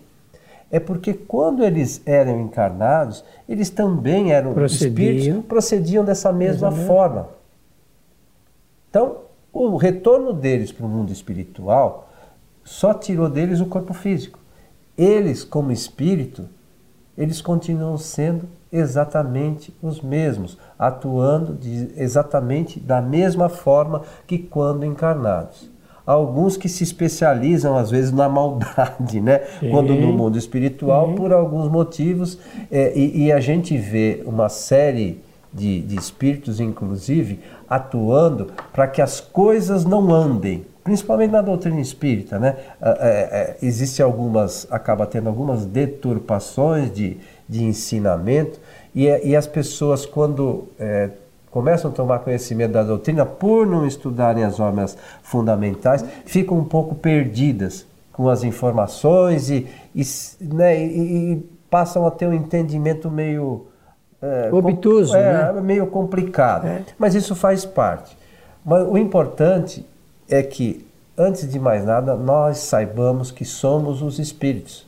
é 0.76 0.80
porque 0.80 1.14
quando 1.14 1.64
eles 1.64 2.02
eram 2.04 2.38
encarnados, 2.38 3.24
eles 3.48 3.70
também 3.70 4.32
eram 4.32 4.52
procediam. 4.52 5.16
espíritos, 5.16 5.46
procediam 5.46 6.04
dessa 6.04 6.30
mesma 6.30 6.68
Exatamente. 6.68 6.86
forma. 6.86 7.28
Então, 8.90 9.16
o 9.50 9.76
retorno 9.76 10.34
deles 10.34 10.70
para 10.70 10.84
o 10.84 10.88
mundo 10.88 11.10
espiritual 11.10 12.10
só 12.62 12.92
tirou 12.92 13.26
deles 13.30 13.60
o 13.60 13.66
corpo 13.66 13.94
físico. 13.94 14.38
Eles, 14.98 15.44
como 15.44 15.72
espírito, 15.72 16.46
eles 17.16 17.40
continuam 17.40 17.96
sendo 17.96 18.46
exatamente 18.70 19.74
os 19.80 20.02
mesmos, 20.02 20.58
atuando 20.78 21.54
de, 21.54 21.90
exatamente 21.96 22.78
da 22.78 23.00
mesma 23.00 23.48
forma 23.48 24.02
que 24.26 24.38
quando 24.38 24.84
encarnados 24.84 25.70
alguns 26.06 26.56
que 26.56 26.68
se 26.68 26.84
especializam 26.84 27.76
às 27.76 27.90
vezes 27.90 28.12
na 28.12 28.28
maldade, 28.28 29.20
né? 29.20 29.40
Sim. 29.58 29.70
Quando 29.70 29.92
no 29.94 30.12
mundo 30.12 30.38
espiritual, 30.38 31.08
Sim. 31.08 31.14
por 31.16 31.32
alguns 31.32 31.68
motivos, 31.68 32.38
é, 32.70 32.96
e, 32.96 33.24
e, 33.24 33.32
a 33.32 33.40
gente 33.40 33.76
vê 33.76 34.22
uma 34.24 34.48
série 34.48 35.20
de, 35.52 35.80
de 35.82 35.98
espíritos, 35.98 36.60
inclusive, 36.60 37.40
atuando 37.68 38.52
para 38.72 38.86
que 38.86 39.02
as 39.02 39.20
coisas 39.20 39.84
não 39.84 40.12
andem, 40.14 40.64
principalmente 40.84 41.32
na 41.32 41.42
doutrina 41.42 41.80
espírita, 41.80 42.38
né? 42.38 42.56
É, 42.80 43.56
é, 43.60 43.66
existe 43.66 44.00
algumas, 44.00 44.68
acaba 44.70 45.06
tendo 45.06 45.28
algumas 45.28 45.64
deturpações 45.64 46.92
de, 46.92 47.16
de 47.48 47.64
ensinamento 47.64 48.60
e, 48.94 49.06
e 49.06 49.34
as 49.34 49.46
pessoas 49.46 50.06
quando 50.06 50.68
é, 50.78 51.10
começam 51.56 51.90
a 51.90 51.94
tomar 51.94 52.18
conhecimento 52.18 52.72
da 52.72 52.82
doutrina 52.82 53.24
por 53.24 53.66
não 53.66 53.86
estudarem 53.86 54.44
as 54.44 54.58
normas 54.58 54.94
fundamentais, 55.22 56.04
ficam 56.26 56.58
um 56.58 56.64
pouco 56.64 56.94
perdidas 56.94 57.86
com 58.12 58.28
as 58.28 58.44
informações 58.44 59.48
e, 59.48 59.66
e, 59.94 60.04
né, 60.38 60.78
e, 60.78 61.32
e 61.32 61.36
passam 61.70 62.06
a 62.06 62.10
ter 62.10 62.26
um 62.26 62.34
entendimento 62.34 63.10
meio 63.10 63.68
é, 64.20 64.50
obtuso, 64.52 65.12
com, 65.12 65.18
é, 65.18 65.54
né? 65.54 65.60
meio 65.62 65.86
complicado. 65.86 66.66
É. 66.66 66.82
Mas 66.98 67.14
isso 67.14 67.34
faz 67.34 67.64
parte. 67.64 68.14
Mas 68.62 68.86
o 68.86 68.98
importante 68.98 69.86
é 70.28 70.42
que, 70.42 70.86
antes 71.16 71.50
de 71.50 71.58
mais 71.58 71.86
nada, 71.86 72.16
nós 72.16 72.58
saibamos 72.58 73.30
que 73.30 73.46
somos 73.46 74.02
os 74.02 74.18
espíritos. 74.18 74.86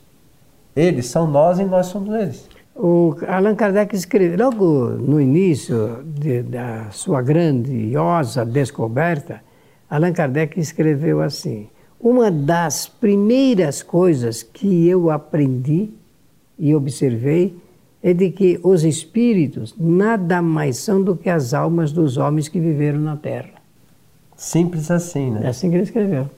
Eles 0.77 1.07
são 1.07 1.27
nós 1.27 1.59
e 1.59 1.65
nós 1.65 1.87
somos 1.87 2.15
eles. 2.15 2.47
O 2.81 3.17
Allan 3.27 3.57
Kardec 3.57 3.93
escreveu, 3.97 4.39
logo 4.39 4.91
no 4.91 5.21
início 5.21 6.05
de, 6.05 6.45
da 6.45 6.89
sua 6.93 7.21
grandiosa 7.21 8.45
descoberta, 8.47 9.43
Allan 9.91 10.13
Kardec 10.13 10.61
escreveu 10.61 11.21
assim: 11.21 11.69
Uma 12.01 12.31
das 12.31 12.87
primeiras 12.87 13.83
coisas 13.83 14.45
que 14.45 14.87
eu 14.87 15.11
aprendi 15.11 15.91
e 16.57 16.73
observei 16.73 17.57
é 18.01 18.15
de 18.15 18.31
que 18.31 18.61
os 18.63 18.85
espíritos 18.85 19.75
nada 19.77 20.41
mais 20.41 20.77
são 20.77 21.03
do 21.03 21.17
que 21.17 21.29
as 21.29 21.53
almas 21.53 21.91
dos 21.91 22.17
homens 22.17 22.47
que 22.47 22.61
viveram 22.61 23.01
na 23.01 23.17
Terra. 23.17 23.55
Simples 24.37 24.89
assim, 24.89 25.33
né? 25.33 25.41
É 25.43 25.49
assim 25.49 25.69
que 25.69 25.75
ele 25.75 25.83
escreveu. 25.83 26.31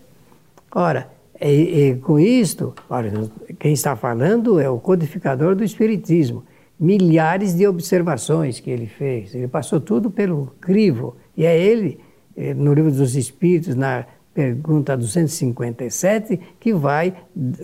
Ora, 0.75 1.07
e, 1.41 1.91
e, 1.91 1.97
com 1.97 2.19
isto, 2.19 2.75
olha, 2.89 3.13
quem 3.59 3.73
está 3.73 3.97
falando 3.97 4.61
é 4.61 4.69
o 4.69 4.79
codificador 4.79 5.55
do 5.55 5.65
Espiritismo. 5.65 6.45
Milhares 6.79 7.55
de 7.55 7.67
observações 7.67 8.61
que 8.61 8.71
ele 8.71 8.87
fez. 8.87 9.35
Ele 9.35 9.49
passou 9.49 9.81
tudo 9.81 10.11
pelo 10.11 10.53
crivo. 10.61 11.17
E 11.37 11.47
é 11.47 11.59
ele, 11.59 12.01
eh, 12.37 12.53
no 12.53 12.75
Livro 12.75 12.91
dos 12.91 13.17
Espíritos, 13.17 13.75
na 13.75 14.05
pergunta 14.35 14.97
257, 14.97 16.39
que 16.59 16.73
vai 16.73 17.15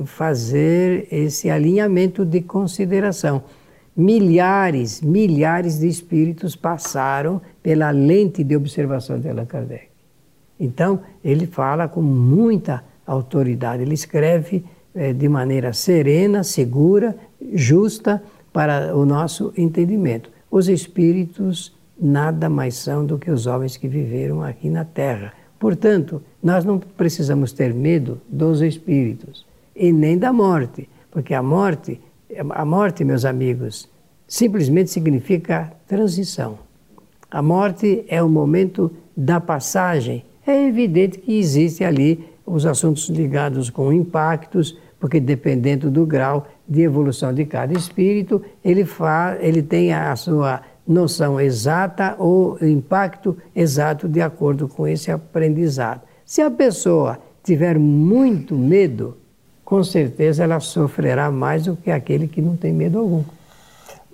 fazer 0.04 1.06
esse 1.10 1.48
alinhamento 1.48 2.24
de 2.24 2.40
consideração. 2.40 3.44
Milhares, 3.96 5.00
milhares 5.00 5.78
de 5.78 5.88
espíritos 5.88 6.54
passaram 6.54 7.40
pela 7.62 7.90
lente 7.90 8.44
de 8.44 8.54
observação 8.54 9.18
de 9.18 9.28
Allan 9.28 9.46
Kardec. 9.46 9.88
Então, 10.58 11.00
ele 11.24 11.46
fala 11.46 11.88
com 11.88 12.02
muita 12.02 12.84
autoridade, 13.06 13.82
ele 13.82 13.94
escreve 13.94 14.64
eh, 14.94 15.12
de 15.12 15.28
maneira 15.28 15.72
serena, 15.72 16.42
segura, 16.42 17.16
justa 17.54 18.22
para 18.52 18.96
o 18.96 19.04
nosso 19.04 19.52
entendimento. 19.56 20.30
Os 20.50 20.68
espíritos 20.68 21.76
nada 22.00 22.48
mais 22.48 22.74
são 22.76 23.04
do 23.04 23.18
que 23.18 23.30
os 23.30 23.46
homens 23.46 23.76
que 23.76 23.88
viveram 23.88 24.42
aqui 24.42 24.68
na 24.68 24.84
Terra. 24.84 25.32
Portanto, 25.58 26.22
nós 26.42 26.64
não 26.64 26.78
precisamos 26.78 27.52
ter 27.52 27.72
medo 27.72 28.20
dos 28.28 28.60
espíritos 28.60 29.46
e 29.74 29.92
nem 29.92 30.18
da 30.18 30.32
morte, 30.32 30.88
porque 31.10 31.32
a 31.32 31.42
morte, 31.42 32.00
a 32.50 32.64
morte, 32.64 33.04
meus 33.04 33.24
amigos, 33.24 33.88
simplesmente 34.28 34.90
significa 34.90 35.72
transição. 35.86 36.58
A 37.30 37.40
morte 37.40 38.04
é 38.08 38.22
o 38.22 38.28
momento 38.28 38.90
da 39.16 39.40
passagem 39.40 40.24
é 40.46 40.68
evidente 40.68 41.18
que 41.18 41.38
existe 41.38 41.82
ali 41.82 42.24
os 42.46 42.64
assuntos 42.64 43.08
ligados 43.08 43.68
com 43.68 43.92
impactos, 43.92 44.78
porque 45.00 45.18
dependendo 45.18 45.90
do 45.90 46.06
grau 46.06 46.46
de 46.66 46.82
evolução 46.82 47.34
de 47.34 47.44
cada 47.44 47.72
espírito, 47.72 48.42
ele, 48.64 48.84
faz, 48.84 49.38
ele 49.42 49.62
tem 49.62 49.92
a 49.92 50.14
sua 50.14 50.62
noção 50.86 51.40
exata 51.40 52.14
ou 52.18 52.56
impacto 52.62 53.36
exato 53.54 54.08
de 54.08 54.20
acordo 54.20 54.68
com 54.68 54.86
esse 54.86 55.10
aprendizado. 55.10 56.02
Se 56.24 56.40
a 56.40 56.50
pessoa 56.50 57.18
tiver 57.42 57.78
muito 57.78 58.54
medo, 58.54 59.16
com 59.64 59.82
certeza 59.82 60.44
ela 60.44 60.60
sofrerá 60.60 61.30
mais 61.30 61.64
do 61.64 61.76
que 61.76 61.90
aquele 61.90 62.28
que 62.28 62.40
não 62.40 62.56
tem 62.56 62.72
medo 62.72 62.98
algum. 62.98 63.24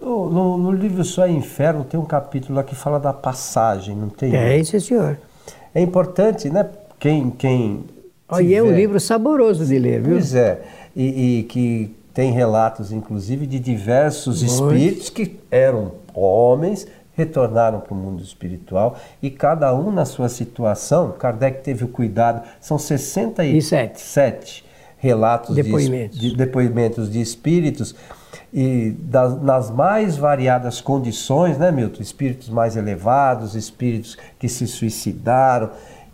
No, 0.00 0.28
no, 0.28 0.58
no 0.58 0.72
livro 0.72 1.04
Só 1.04 1.26
é 1.26 1.30
Inferno 1.30 1.84
tem 1.84 2.00
um 2.00 2.04
capítulo 2.04 2.56
lá 2.56 2.64
que 2.64 2.74
fala 2.74 2.98
da 2.98 3.12
passagem, 3.12 3.94
não 3.94 4.08
tem? 4.08 4.34
É, 4.34 4.58
isso, 4.58 4.78
senhor. 4.80 5.18
É 5.74 5.80
importante, 5.80 6.50
né? 6.50 6.68
Quem. 6.98 7.30
quem 7.30 7.84
tiver... 8.38 8.50
E 8.50 8.54
é 8.54 8.62
um 8.62 8.72
livro 8.72 8.98
saboroso 9.00 9.64
de 9.64 9.78
ler, 9.78 10.00
viu? 10.02 10.14
Pois 10.14 10.34
é. 10.34 10.60
E, 10.94 11.38
e 11.38 11.42
que 11.44 11.94
tem 12.14 12.32
relatos, 12.32 12.92
inclusive, 12.92 13.46
de 13.46 13.58
diversos 13.58 14.42
Muito. 14.42 14.74
espíritos 14.74 15.10
que 15.10 15.38
eram 15.50 15.92
homens, 16.14 16.86
retornaram 17.14 17.80
para 17.80 17.94
o 17.94 17.96
mundo 17.96 18.22
espiritual 18.22 18.98
e 19.22 19.30
cada 19.30 19.74
um 19.74 19.90
na 19.90 20.04
sua 20.04 20.28
situação. 20.28 21.12
Kardec 21.12 21.62
teve 21.62 21.84
o 21.84 21.88
cuidado, 21.88 22.42
são 22.60 22.78
67 22.78 24.00
Sete. 24.00 24.64
relatos 24.98 25.54
depoimentos. 25.54 26.18
De, 26.18 26.30
de, 26.30 26.36
depoimentos 26.36 27.10
de 27.10 27.20
espíritos 27.20 27.94
e 28.52 28.94
das, 28.98 29.40
nas 29.42 29.70
mais 29.70 30.16
variadas 30.16 30.80
condições, 30.80 31.58
né, 31.58 31.70
Milton? 31.70 32.02
Espíritos 32.02 32.48
mais 32.48 32.76
elevados, 32.76 33.54
espíritos 33.54 34.16
que 34.38 34.48
se 34.48 34.66
suicidaram, 34.66 35.70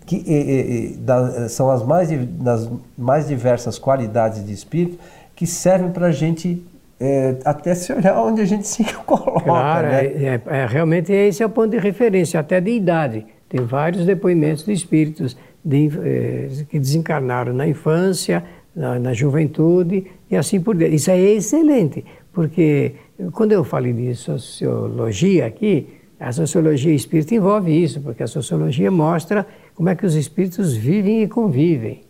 que 0.09 0.25
e, 0.27 0.95
e, 0.95 0.97
da, 0.97 1.51
são 1.51 1.71
as 1.71 1.85
mais, 1.85 2.09
das 2.11 2.69
mais 2.97 3.29
diversas 3.29 3.79
qualidades 3.79 4.45
de 4.45 4.55
espírito 4.55 4.99
que 5.37 5.47
servem 5.47 5.91
para 5.91 6.07
a 6.07 6.11
gente 6.11 6.65
é, 6.99 7.37
até 7.45 7.75
se 7.75 7.93
olhar 7.93 8.19
onde 8.19 8.41
a 8.41 8.47
gente 8.47 8.67
se 8.67 8.83
coloca. 9.05 9.45
Claro, 9.45 9.89
né? 9.89 10.07
é, 10.07 10.41
é, 10.47 10.61
é, 10.61 10.67
realmente 10.67 11.13
esse 11.13 11.43
é 11.43 11.47
o 11.47 11.51
ponto 11.51 11.71
de 11.73 11.79
referência, 11.79 12.41
até 12.41 12.59
de 12.59 12.71
idade. 12.71 13.27
Tem 13.51 13.61
vários 13.61 14.07
depoimentos 14.07 14.65
de 14.65 14.73
espíritos 14.73 15.37
de, 15.63 15.91
eh, 16.03 16.49
que 16.71 16.79
desencarnaram 16.79 17.53
na 17.53 17.69
infância, 17.69 18.43
na, 18.75 18.99
na, 18.99 19.13
juventude 19.13 20.07
e 20.31 20.37
assim 20.37 20.59
por 20.59 20.75
diante. 20.75 20.95
Isso 20.95 21.11
é 21.11 21.19
excelente, 21.19 22.03
porque 22.33 22.95
quando 23.33 23.53
eu 23.53 23.63
falei 23.63 23.93
de 23.93 24.15
sociologia 24.15 25.45
aqui, 25.47 25.87
a 26.19 26.33
sociologia 26.33 26.95
espírita 26.95 27.35
envolve 27.35 27.71
isso, 27.71 28.01
porque 28.01 28.23
a 28.23 28.27
sociologia 28.27 28.91
mostra 28.91 29.47
como 29.79 29.89
é 29.91 29.95
que 29.95 30.05
os 30.05 30.17
espíritos 30.17 30.75
vivem 30.75 31.23
e 31.23 31.29
convivem 31.29 32.01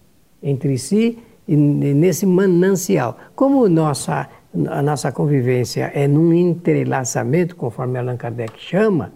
entre 0.42 0.78
si 0.78 1.18
e 1.46 1.54
nesse 1.54 2.24
manancial. 2.24 3.18
Como 3.36 3.68
nossa, 3.68 4.26
a 4.70 4.80
nossa 4.80 5.12
convivência 5.12 5.92
é 5.94 6.08
num 6.08 6.32
entrelaçamento, 6.32 7.54
conforme 7.54 7.98
Allan 7.98 8.16
Kardec 8.16 8.58
chama, 8.58 9.12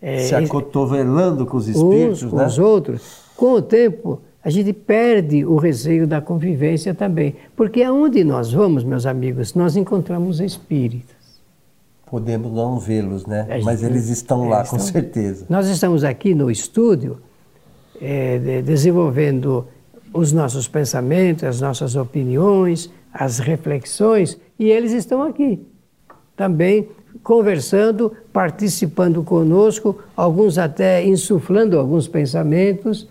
é, 0.00 0.18
se 0.18 0.34
acotovelando 0.34 1.46
com 1.46 1.56
os 1.56 1.68
espíritos, 1.68 2.24
uns 2.24 2.30
com 2.30 2.36
né? 2.38 2.46
os 2.46 2.58
outros, 2.58 3.22
com 3.36 3.52
o 3.52 3.62
tempo 3.62 4.20
a 4.42 4.50
gente 4.50 4.72
perde 4.72 5.44
o 5.44 5.54
receio 5.54 6.04
da 6.04 6.20
convivência 6.20 6.92
também. 6.92 7.36
Porque 7.54 7.84
aonde 7.84 8.24
nós 8.24 8.52
vamos, 8.52 8.82
meus 8.82 9.06
amigos, 9.06 9.54
nós 9.54 9.76
encontramos 9.76 10.40
espíritos. 10.40 11.14
Podemos 12.10 12.50
não 12.50 12.80
vê-los, 12.80 13.26
né? 13.26 13.46
Gente, 13.48 13.64
Mas 13.64 13.80
eles 13.80 14.08
estão 14.08 14.48
lá, 14.48 14.62
estão... 14.62 14.76
com 14.76 14.84
certeza. 14.84 15.46
Nós 15.48 15.68
estamos 15.68 16.02
aqui 16.02 16.34
no 16.34 16.50
estúdio 16.50 17.18
é, 18.02 18.60
desenvolvendo 18.62 19.66
os 20.12 20.32
nossos 20.32 20.66
pensamentos, 20.66 21.44
as 21.44 21.60
nossas 21.60 21.94
opiniões, 21.94 22.90
as 23.14 23.38
reflexões, 23.38 24.38
e 24.58 24.70
eles 24.70 24.92
estão 24.92 25.22
aqui 25.22 25.64
também 26.36 26.88
conversando, 27.22 28.12
participando 28.32 29.22
conosco, 29.22 29.98
alguns 30.16 30.58
até 30.58 31.06
insuflando 31.06 31.78
alguns 31.78 32.08
pensamentos 32.08 33.08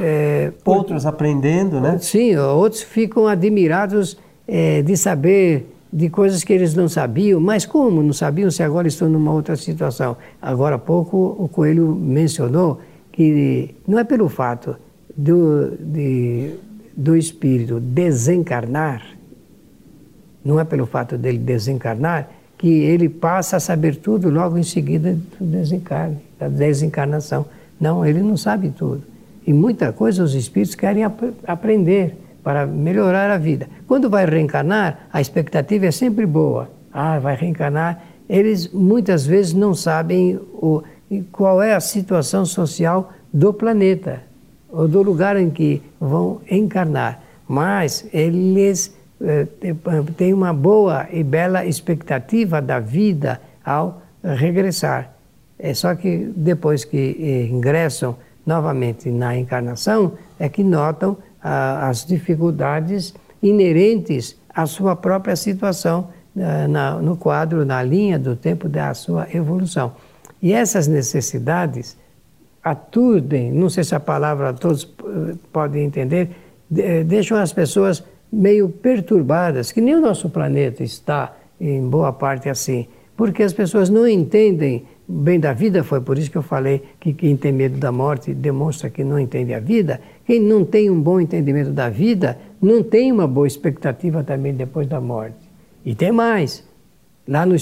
é, 0.00 0.52
outros 0.64 1.06
aprendendo, 1.06 1.80
né? 1.80 1.98
Sim, 1.98 2.36
outros 2.36 2.82
ficam 2.82 3.26
admirados 3.26 4.16
é, 4.46 4.82
de 4.82 4.96
saber 4.96 5.68
de 5.92 6.08
coisas 6.08 6.42
que 6.42 6.52
eles 6.52 6.74
não 6.74 6.88
sabiam, 6.88 7.38
mas 7.38 7.66
como 7.66 8.02
não 8.02 8.12
sabiam 8.12 8.50
se 8.50 8.62
agora 8.62 8.88
estão 8.88 9.08
numa 9.08 9.32
outra 9.32 9.56
situação? 9.56 10.16
Agora 10.40 10.76
há 10.76 10.78
pouco 10.78 11.36
o 11.38 11.48
Coelho 11.48 11.94
mencionou 11.94 12.80
que 13.12 13.74
não 13.86 13.98
é 13.98 14.04
pelo 14.04 14.28
fato 14.28 14.76
do, 15.16 15.76
de, 15.78 16.54
do 16.96 17.16
espírito 17.16 17.78
desencarnar, 17.78 19.06
não 20.44 20.58
é 20.58 20.64
pelo 20.64 20.86
fato 20.86 21.16
dele 21.16 21.38
desencarnar 21.38 22.28
que 22.58 22.68
ele 22.68 23.08
passa 23.08 23.56
a 23.56 23.60
saber 23.60 23.96
tudo 23.96 24.30
logo 24.30 24.56
em 24.56 24.62
seguida 24.62 25.18
do 25.38 25.44
desencarne, 25.44 26.18
da 26.38 26.48
desencarnação. 26.48 27.44
Não, 27.80 28.06
ele 28.06 28.22
não 28.22 28.36
sabe 28.36 28.70
tudo. 28.70 29.02
E 29.44 29.52
muita 29.52 29.92
coisa 29.92 30.22
os 30.22 30.34
espíritos 30.34 30.76
querem 30.76 31.02
ap 31.02 31.20
aprender 31.44 32.16
para 32.42 32.64
melhorar 32.64 33.30
a 33.30 33.36
vida. 33.36 33.68
Quando 33.88 34.08
vai 34.08 34.26
reencarnar, 34.26 35.08
a 35.12 35.20
expectativa 35.20 35.86
é 35.86 35.90
sempre 35.90 36.24
boa. 36.24 36.70
Ah, 36.92 37.18
vai 37.18 37.34
reencarnar. 37.34 38.00
Eles 38.28 38.68
muitas 38.72 39.26
vezes 39.26 39.52
não 39.52 39.74
sabem 39.74 40.36
o, 40.54 40.82
qual 41.20 41.62
é 41.62 41.74
a 41.74 41.80
situação 41.80 42.46
social 42.46 43.12
do 43.32 43.52
planeta 43.52 44.22
ou 44.70 44.88
do 44.88 45.02
lugar 45.02 45.36
em 45.36 45.50
que 45.50 45.82
vão 46.00 46.40
encarnar. 46.50 47.22
Mas 47.46 48.06
eles 48.12 48.96
eh, 49.20 49.46
têm 50.16 50.32
uma 50.32 50.52
boa 50.52 51.06
e 51.12 51.22
bela 51.22 51.66
expectativa 51.66 52.62
da 52.62 52.80
vida 52.80 53.40
ao 53.64 54.02
regressar. 54.22 55.12
É 55.58 55.74
só 55.74 55.94
que 55.94 56.32
depois 56.34 56.84
que 56.84 57.16
eh, 57.20 57.46
ingressam 57.46 58.16
novamente 58.44 59.10
na 59.10 59.36
encarnação, 59.36 60.12
é 60.38 60.48
que 60.48 60.64
notam 60.64 61.16
ah, 61.42 61.88
as 61.88 62.04
dificuldades 62.04 63.14
inerentes 63.42 64.36
à 64.48 64.66
sua 64.66 64.96
própria 64.96 65.36
situação 65.36 66.08
ah, 66.36 66.66
na, 66.68 66.94
no 66.96 67.16
quadro, 67.16 67.64
na 67.64 67.82
linha 67.82 68.18
do 68.18 68.34
tempo 68.34 68.68
da 68.68 68.92
sua 68.94 69.28
evolução. 69.32 69.92
E 70.42 70.52
essas 70.52 70.88
necessidades 70.88 71.96
aturdem, 72.62 73.52
não 73.52 73.70
sei 73.70 73.84
se 73.84 73.94
a 73.94 74.00
palavra 74.00 74.52
todos 74.52 74.84
eh, 74.84 75.34
podem 75.52 75.84
entender, 75.84 76.30
de, 76.68 77.04
deixam 77.04 77.38
as 77.38 77.52
pessoas 77.52 78.04
meio 78.32 78.68
perturbadas, 78.68 79.70
que 79.72 79.80
nem 79.80 79.94
o 79.94 80.00
nosso 80.00 80.28
planeta 80.28 80.82
está 80.82 81.36
em 81.60 81.86
boa 81.88 82.12
parte 82.12 82.48
assim, 82.48 82.86
porque 83.16 83.42
as 83.42 83.52
pessoas 83.52 83.88
não 83.88 84.06
entendem 84.06 84.84
bem 85.06 85.38
da 85.38 85.52
vida, 85.52 85.84
foi 85.84 86.00
por 86.00 86.16
isso 86.16 86.30
que 86.30 86.38
eu 86.38 86.42
falei 86.42 86.82
que 86.98 87.12
quem 87.12 87.36
tem 87.36 87.52
medo 87.52 87.78
da 87.78 87.92
morte 87.92 88.32
demonstra 88.32 88.88
que 88.88 89.04
não 89.04 89.18
entende 89.18 89.52
a 89.52 89.60
vida. 89.60 90.00
Quem 90.24 90.40
não 90.40 90.64
tem 90.64 90.88
um 90.88 91.00
bom 91.00 91.20
entendimento 91.20 91.70
da 91.70 91.88
vida 91.88 92.38
não 92.60 92.82
tem 92.82 93.12
uma 93.12 93.26
boa 93.26 93.46
expectativa 93.46 94.24
também 94.24 94.54
depois 94.54 94.86
da 94.86 95.00
morte. 95.00 95.36
E 95.84 95.94
tem 95.94 96.10
mais. 96.10 96.64
Lá 97.28 97.44
no 97.44 97.54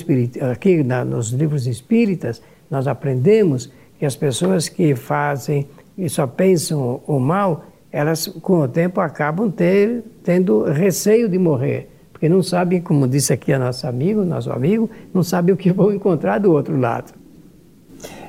aqui 0.51 0.83
na, 0.83 1.05
nos 1.05 1.31
livros 1.31 1.67
espíritas, 1.67 2.41
nós 2.71 2.87
aprendemos 2.87 3.71
que 3.99 4.07
as 4.07 4.17
pessoas 4.17 4.69
que 4.69 4.95
fazem 4.95 5.67
e 5.99 6.09
só 6.09 6.27
pensam 6.27 7.01
o 7.07 7.19
mal, 7.19 7.65
elas 7.93 8.27
com 8.27 8.61
o 8.61 8.69
tempo 8.69 9.01
acabam 9.01 9.51
ter, 9.51 10.03
tendo 10.23 10.65
receio 10.65 11.29
de 11.29 11.39
morrer, 11.39 11.91
porque 12.13 12.29
não 12.29 12.43
sabem, 12.43 12.81
como 12.81 13.07
disse 13.07 13.33
aqui 13.33 13.53
a 13.53 13.59
nosso 13.59 13.87
amigo, 13.87 14.25
nosso 14.25 14.51
amigo, 14.51 14.89
não 15.13 15.23
sabem 15.23 15.55
o 15.55 15.57
que 15.57 15.73
vão 15.73 15.93
encontrar 15.93 16.39
do 16.39 16.53
outro 16.53 16.79
lado. 16.79 17.13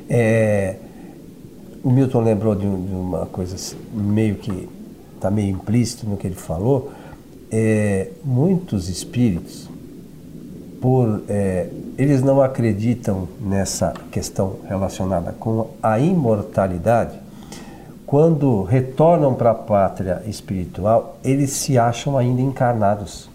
É, 0.09 0.75
o 1.83 1.89
Milton 1.89 2.21
lembrou 2.21 2.53
de, 2.53 2.61
de 2.61 2.67
uma 2.93 3.25
coisa 3.27 3.55
meio 3.93 4.35
que 4.35 4.67
está 5.15 5.31
meio 5.31 5.49
implícito 5.49 6.05
no 6.05 6.17
que 6.17 6.27
ele 6.27 6.35
falou. 6.35 6.91
É, 7.49 8.09
muitos 8.23 8.89
espíritos, 8.89 9.69
por 10.81 11.21
é, 11.29 11.69
eles 11.95 12.23
não 12.23 12.41
acreditam 12.41 13.27
nessa 13.39 13.93
questão 14.11 14.57
relacionada 14.67 15.31
com 15.31 15.69
a 15.81 15.99
imortalidade, 15.99 17.19
quando 18.07 18.63
retornam 18.63 19.35
para 19.35 19.51
a 19.51 19.55
pátria 19.55 20.23
espiritual, 20.25 21.17
eles 21.23 21.51
se 21.51 21.77
acham 21.77 22.17
ainda 22.17 22.41
encarnados. 22.41 23.29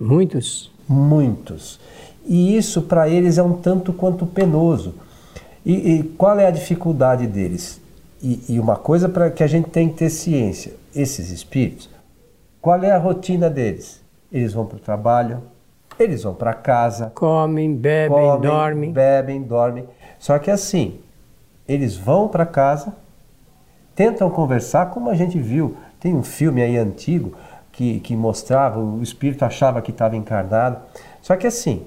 Muitos? 0.00 0.70
Muitos. 0.88 1.80
E 2.24 2.56
isso 2.56 2.80
para 2.82 3.08
eles 3.08 3.36
é 3.36 3.42
um 3.42 3.54
tanto 3.54 3.92
quanto 3.92 4.24
penoso. 4.24 4.94
E, 5.66 5.72
e 5.72 6.02
qual 6.02 6.38
é 6.38 6.46
a 6.46 6.50
dificuldade 6.50 7.26
deles? 7.26 7.80
E, 8.22 8.40
e 8.48 8.60
uma 8.60 8.76
coisa 8.76 9.08
para 9.08 9.30
que 9.30 9.42
a 9.42 9.46
gente 9.46 9.68
tem 9.68 9.88
que 9.88 9.96
ter 9.96 10.10
ciência: 10.10 10.72
esses 10.94 11.30
espíritos, 11.30 11.90
qual 12.62 12.82
é 12.82 12.92
a 12.92 12.98
rotina 12.98 13.50
deles? 13.50 14.00
Eles 14.32 14.52
vão 14.54 14.64
para 14.64 14.76
o 14.76 14.80
trabalho, 14.80 15.42
eles 15.98 16.22
vão 16.22 16.34
para 16.34 16.54
casa, 16.54 17.12
comem, 17.14 17.74
bebem, 17.74 18.16
comem, 18.16 18.40
dormem. 18.40 18.92
Bebem, 18.92 19.42
dormem. 19.42 19.88
Só 20.18 20.38
que 20.38 20.50
assim, 20.50 21.00
eles 21.68 21.96
vão 21.96 22.28
para 22.28 22.44
casa, 22.46 22.94
tentam 23.94 24.28
conversar, 24.30 24.90
como 24.90 25.10
a 25.10 25.14
gente 25.14 25.38
viu. 25.38 25.76
Tem 26.00 26.14
um 26.14 26.22
filme 26.22 26.62
aí 26.62 26.76
antigo 26.76 27.34
que, 27.72 28.00
que 28.00 28.16
mostrava, 28.16 28.78
o 28.78 29.02
espírito 29.02 29.44
achava 29.44 29.80
que 29.80 29.90
estava 29.90 30.16
encarnado. 30.16 30.78
Só 31.22 31.36
que 31.36 31.46
assim, 31.46 31.86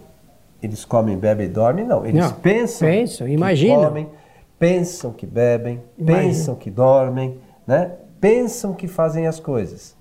eles 0.62 0.86
comem, 0.86 1.18
bebem 1.18 1.48
e 1.48 1.50
dormem, 1.50 1.86
não. 1.86 2.06
Eles 2.06 2.24
não, 2.24 2.32
pensam, 2.34 2.88
pensam 2.88 3.28
imaginam. 3.28 3.86
comem, 3.86 4.08
pensam 4.58 5.12
que 5.12 5.26
bebem, 5.26 5.82
Imagina. 5.98 6.28
pensam 6.28 6.56
que 6.56 6.72
dormem, 6.72 7.40
né? 7.66 7.92
pensam 8.20 8.74
que 8.74 8.88
fazem 8.88 9.28
as 9.28 9.40
coisas. 9.40 9.97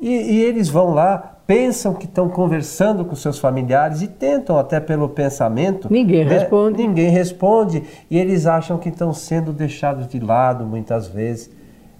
E, 0.00 0.08
e 0.08 0.44
eles 0.44 0.68
vão 0.68 0.92
lá, 0.92 1.36
pensam 1.46 1.94
que 1.94 2.06
estão 2.06 2.28
conversando 2.28 3.04
com 3.04 3.14
seus 3.14 3.38
familiares 3.38 4.02
e 4.02 4.08
tentam 4.08 4.58
até 4.58 4.80
pelo 4.80 5.08
pensamento. 5.08 5.88
Ninguém 5.90 6.24
né? 6.24 6.38
responde. 6.38 6.86
Ninguém 6.86 7.10
responde 7.10 7.82
e 8.10 8.18
eles 8.18 8.46
acham 8.46 8.78
que 8.78 8.88
estão 8.88 9.14
sendo 9.14 9.52
deixados 9.52 10.08
de 10.08 10.18
lado 10.18 10.64
muitas 10.64 11.06
vezes. 11.06 11.50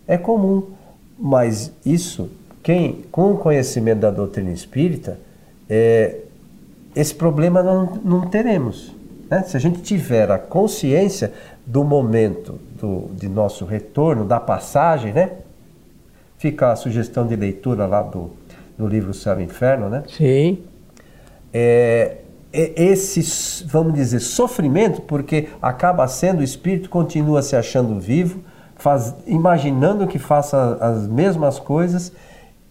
É 0.06 0.18
comum, 0.18 0.64
mas 1.18 1.72
isso, 1.85 2.30
quem 2.62 3.04
com 3.11 3.32
o 3.32 3.38
conhecimento 3.38 4.00
da 4.00 4.11
doutrina 4.11 4.50
espírita, 4.50 5.18
é, 5.68 6.18
esse 6.94 7.14
problema 7.14 7.62
não, 7.62 7.98
não 8.04 8.20
teremos. 8.28 8.94
Né? 9.30 9.42
Se 9.42 9.56
a 9.56 9.61
gente 9.61 9.80
tiver 9.82 10.30
a 10.30 10.38
consciência 10.38 11.32
do 11.64 11.82
momento 11.82 12.61
do, 12.80 13.11
de 13.14 13.28
nosso 13.28 13.64
retorno, 13.64 14.24
da 14.24 14.38
passagem, 14.38 15.12
né? 15.12 15.30
Fica 16.38 16.72
a 16.72 16.77
sugestão 16.77 17.27
de 17.27 17.35
leitura 17.37 17.87
lá 17.87 18.03
do, 18.03 18.31
do 18.77 18.87
livro 18.87 19.14
Céu 19.14 19.40
e 19.40 19.44
Inferno, 19.44 19.88
né? 19.88 20.03
Sim. 20.07 20.59
É, 21.53 22.18
esse, 22.53 23.64
vamos 23.66 23.94
dizer, 23.94 24.20
sofrimento, 24.20 25.03
porque 25.03 25.49
acaba 25.61 26.07
sendo 26.09 26.40
o 26.40 26.44
espírito 26.44 26.88
continua 26.88 27.42
se 27.42 27.57
achando 27.57 27.99
vivo, 28.01 28.40
faz, 28.77 29.14
imaginando 29.27 30.07
que 30.07 30.18
faça 30.18 30.79
as 30.81 31.07
mesmas 31.07 31.59
coisas 31.59 32.12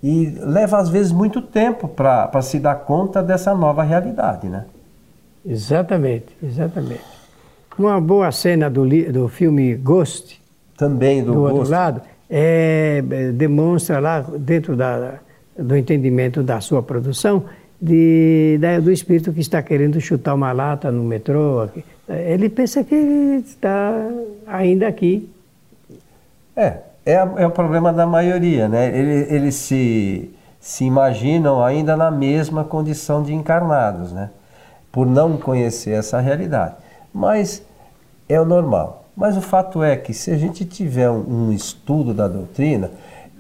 e 0.02 0.38
leva 0.40 0.78
às 0.78 0.90
vezes 0.90 1.12
muito 1.12 1.42
tempo 1.42 1.88
para 1.88 2.42
se 2.42 2.60
dar 2.60 2.76
conta 2.76 3.22
dessa 3.22 3.54
nova 3.56 3.84
realidade, 3.84 4.48
né? 4.48 4.66
Exatamente, 5.46 6.36
exatamente. 6.42 7.04
Uma 7.78 8.00
boa 8.00 8.32
cena 8.32 8.70
do, 8.70 8.88
do 9.12 9.28
filme 9.28 9.76
Ghost, 9.76 10.42
também 10.78 11.24
do, 11.24 11.34
do 11.34 11.42
outro 11.42 11.58
Ghost. 11.58 11.72
lado, 11.72 12.02
é, 12.30 13.02
demonstra 13.34 14.00
lá, 14.00 14.22
dentro 14.22 14.76
da, 14.76 15.20
do 15.58 15.76
entendimento 15.76 16.44
da 16.44 16.60
sua 16.62 16.82
produção, 16.82 17.44
de, 17.82 18.58
da, 18.60 18.80
do 18.80 18.92
espírito 18.92 19.34
que 19.34 19.42
está 19.42 19.62
querendo 19.62 20.00
chutar 20.00 20.34
uma 20.34 20.52
lata 20.52 20.92
no 20.92 21.04
metrô. 21.04 21.68
Ele 22.08 22.50
pensa 22.50 22.84
que 22.84 22.96
está 22.96 23.94
ainda 24.48 24.88
aqui. 24.88 25.30
É, 26.56 26.78
é, 27.06 27.14
é 27.14 27.48
o 27.48 27.52
problema 27.52 27.92
da 27.92 28.06
maioria, 28.06 28.68
né? 28.68 28.98
Eles, 28.98 29.32
eles 29.32 29.56
se, 29.56 30.32
se 30.60 30.86
imaginam 30.86 31.64
ainda 31.64 31.98
na 31.98 32.10
mesma 32.10 32.64
condição 32.64 33.22
de 33.22 33.34
encarnados, 33.34 34.14
né? 34.14 34.30
Por 34.92 35.06
não 35.06 35.38
conhecer 35.38 35.92
essa 35.92 36.20
realidade 36.22 36.76
mas 37.16 37.64
é 38.28 38.40
o 38.40 38.44
normal. 38.44 39.05
Mas 39.16 39.38
o 39.38 39.42
fato 39.42 39.82
é 39.82 39.96
que 39.96 40.14
se 40.14 40.30
a 40.32 40.38
gente 40.38 40.66
tiver 40.66 41.10
um, 41.10 41.48
um 41.48 41.52
estudo 41.52 42.14
da 42.14 42.28
doutrina, 42.28 42.92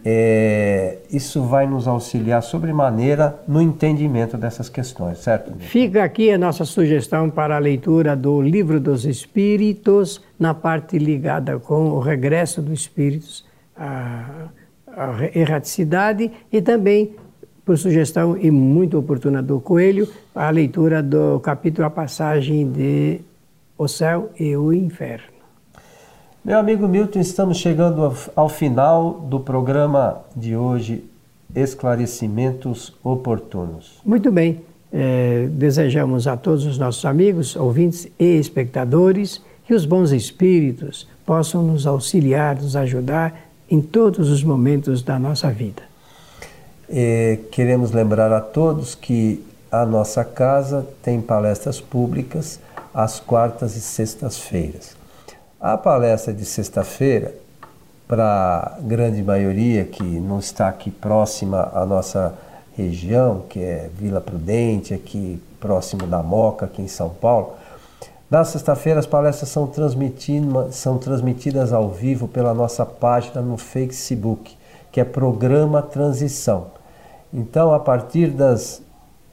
é, 0.08 1.00
isso 1.12 1.42
vai 1.42 1.66
nos 1.66 1.88
auxiliar 1.88 2.44
sobremaneira 2.44 3.40
no 3.48 3.60
entendimento 3.60 4.38
dessas 4.38 4.70
questões, 4.70 5.18
certo? 5.18 5.52
Fica 5.58 6.04
aqui 6.04 6.32
a 6.32 6.38
nossa 6.38 6.64
sugestão 6.64 7.28
para 7.28 7.56
a 7.56 7.60
leitura 7.60 8.16
do 8.16 8.40
Livro 8.40 8.80
dos 8.80 9.04
Espíritos, 9.04 10.22
na 10.40 10.54
parte 10.54 11.00
ligada 11.00 11.58
com 11.58 11.90
o 11.90 12.00
regresso 12.00 12.62
dos 12.62 12.82
espíritos 12.82 13.44
à, 13.76 14.48
à 14.88 15.16
erraticidade 15.34 16.32
e 16.52 16.62
também, 16.62 17.16
por 17.66 17.76
sugestão 17.76 18.38
e 18.38 18.52
muito 18.52 19.00
oportuna 19.00 19.42
do 19.42 19.60
Coelho, 19.60 20.08
a 20.36 20.52
leitura 20.52 21.02
do 21.02 21.40
capítulo 21.40 21.88
A 21.88 21.90
Passagem 21.90 22.72
de 22.72 23.22
o 23.76 23.88
céu 23.88 24.30
e 24.40 24.56
o 24.56 24.72
inferno. 24.72 25.35
Meu 26.46 26.60
amigo 26.60 26.88
Milton, 26.88 27.22
estamos 27.22 27.58
chegando 27.58 28.16
ao 28.36 28.48
final 28.48 29.14
do 29.14 29.40
programa 29.40 30.22
de 30.36 30.56
hoje, 30.56 31.04
Esclarecimentos 31.56 32.94
Oportunos. 33.04 34.00
Muito 34.06 34.32
bem. 34.32 34.62
É, 34.94 35.48
desejamos 35.50 36.28
a 36.28 36.38
todos 36.38 36.64
os 36.68 36.78
nossos 36.78 37.04
amigos, 37.04 37.56
ouvintes 37.56 38.08
e 38.20 38.38
espectadores 38.38 39.42
que 39.66 39.74
os 39.74 39.88
bons 39.88 40.12
espíritos 40.12 41.08
possam 41.26 41.64
nos 41.64 41.88
auxiliar, 41.88 42.58
nos 42.62 42.76
ajudar 42.76 43.50
em 43.68 43.82
todos 43.82 44.30
os 44.30 44.44
momentos 44.44 45.02
da 45.02 45.18
nossa 45.18 45.50
vida. 45.50 45.82
É, 46.88 47.40
queremos 47.50 47.92
lembrar 47.92 48.32
a 48.32 48.40
todos 48.40 48.94
que 48.94 49.44
a 49.72 49.84
nossa 49.84 50.24
casa 50.24 50.88
tem 51.02 51.20
palestras 51.20 51.82
públicas 51.82 52.60
às 52.94 53.20
quartas 53.20 53.76
e 53.76 53.82
sextas-feiras. 53.82 55.05
A 55.66 55.80
palestra 55.80 56.32
de 56.32 56.46
sexta-feira, 56.46 57.34
para 58.08 58.78
a 58.78 58.82
grande 58.82 59.24
maioria 59.24 59.84
que 59.84 60.04
não 60.04 60.38
está 60.38 60.68
aqui 60.68 60.92
próxima 60.92 61.72
à 61.74 61.84
nossa 61.84 62.36
região, 62.78 63.42
que 63.50 63.64
é 63.64 63.90
Vila 63.98 64.22
Prudente, 64.22 64.94
aqui 64.94 65.42
próximo 65.60 66.06
da 66.06 66.22
Moca, 66.22 66.68
aqui 66.68 66.84
em 66.84 66.88
São 66.88 67.10
Paulo, 67.10 67.56
na 68.30 68.44
sexta-feira 68.44 69.00
as 69.00 69.08
palestras 69.08 69.50
são, 69.50 69.68
são 70.70 71.00
transmitidas 71.00 71.74
ao 71.74 71.90
vivo 71.90 72.28
pela 72.28 72.54
nossa 72.54 72.86
página 72.86 73.42
no 73.42 73.58
Facebook, 73.58 74.56
que 74.92 75.02
é 75.02 75.04
Programa 75.04 75.82
Transição. 75.82 76.68
Então, 77.34 77.74
a 77.74 77.80
partir 77.80 78.28
das 78.28 78.84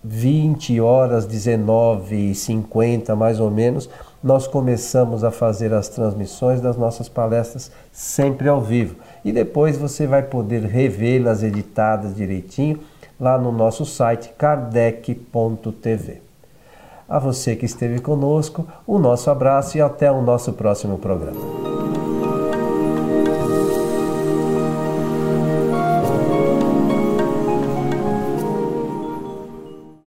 20 0.02 0.80
horas, 0.80 1.26
19 1.26 2.30
e 2.30 2.34
50 2.34 3.14
mais 3.14 3.38
ou 3.38 3.50
menos, 3.50 3.90
nós 4.22 4.46
começamos 4.46 5.24
a 5.24 5.30
fazer 5.30 5.72
as 5.74 5.88
transmissões 5.88 6.60
das 6.60 6.76
nossas 6.76 7.08
palestras 7.08 7.70
sempre 7.90 8.48
ao 8.48 8.60
vivo. 8.60 8.96
E 9.24 9.32
depois 9.32 9.76
você 9.76 10.06
vai 10.06 10.22
poder 10.22 10.62
revê-las 10.62 11.42
editadas 11.42 12.14
direitinho 12.14 12.80
lá 13.18 13.36
no 13.36 13.50
nosso 13.50 13.84
site 13.84 14.32
kardec.tv. 14.38 16.22
A 17.08 17.18
você 17.18 17.56
que 17.56 17.66
esteve 17.66 18.00
conosco, 18.00 18.66
o 18.86 18.98
nosso 18.98 19.30
abraço 19.30 19.76
e 19.76 19.80
até 19.80 20.10
o 20.10 20.22
nosso 20.22 20.52
próximo 20.52 20.98
programa. 20.98 22.01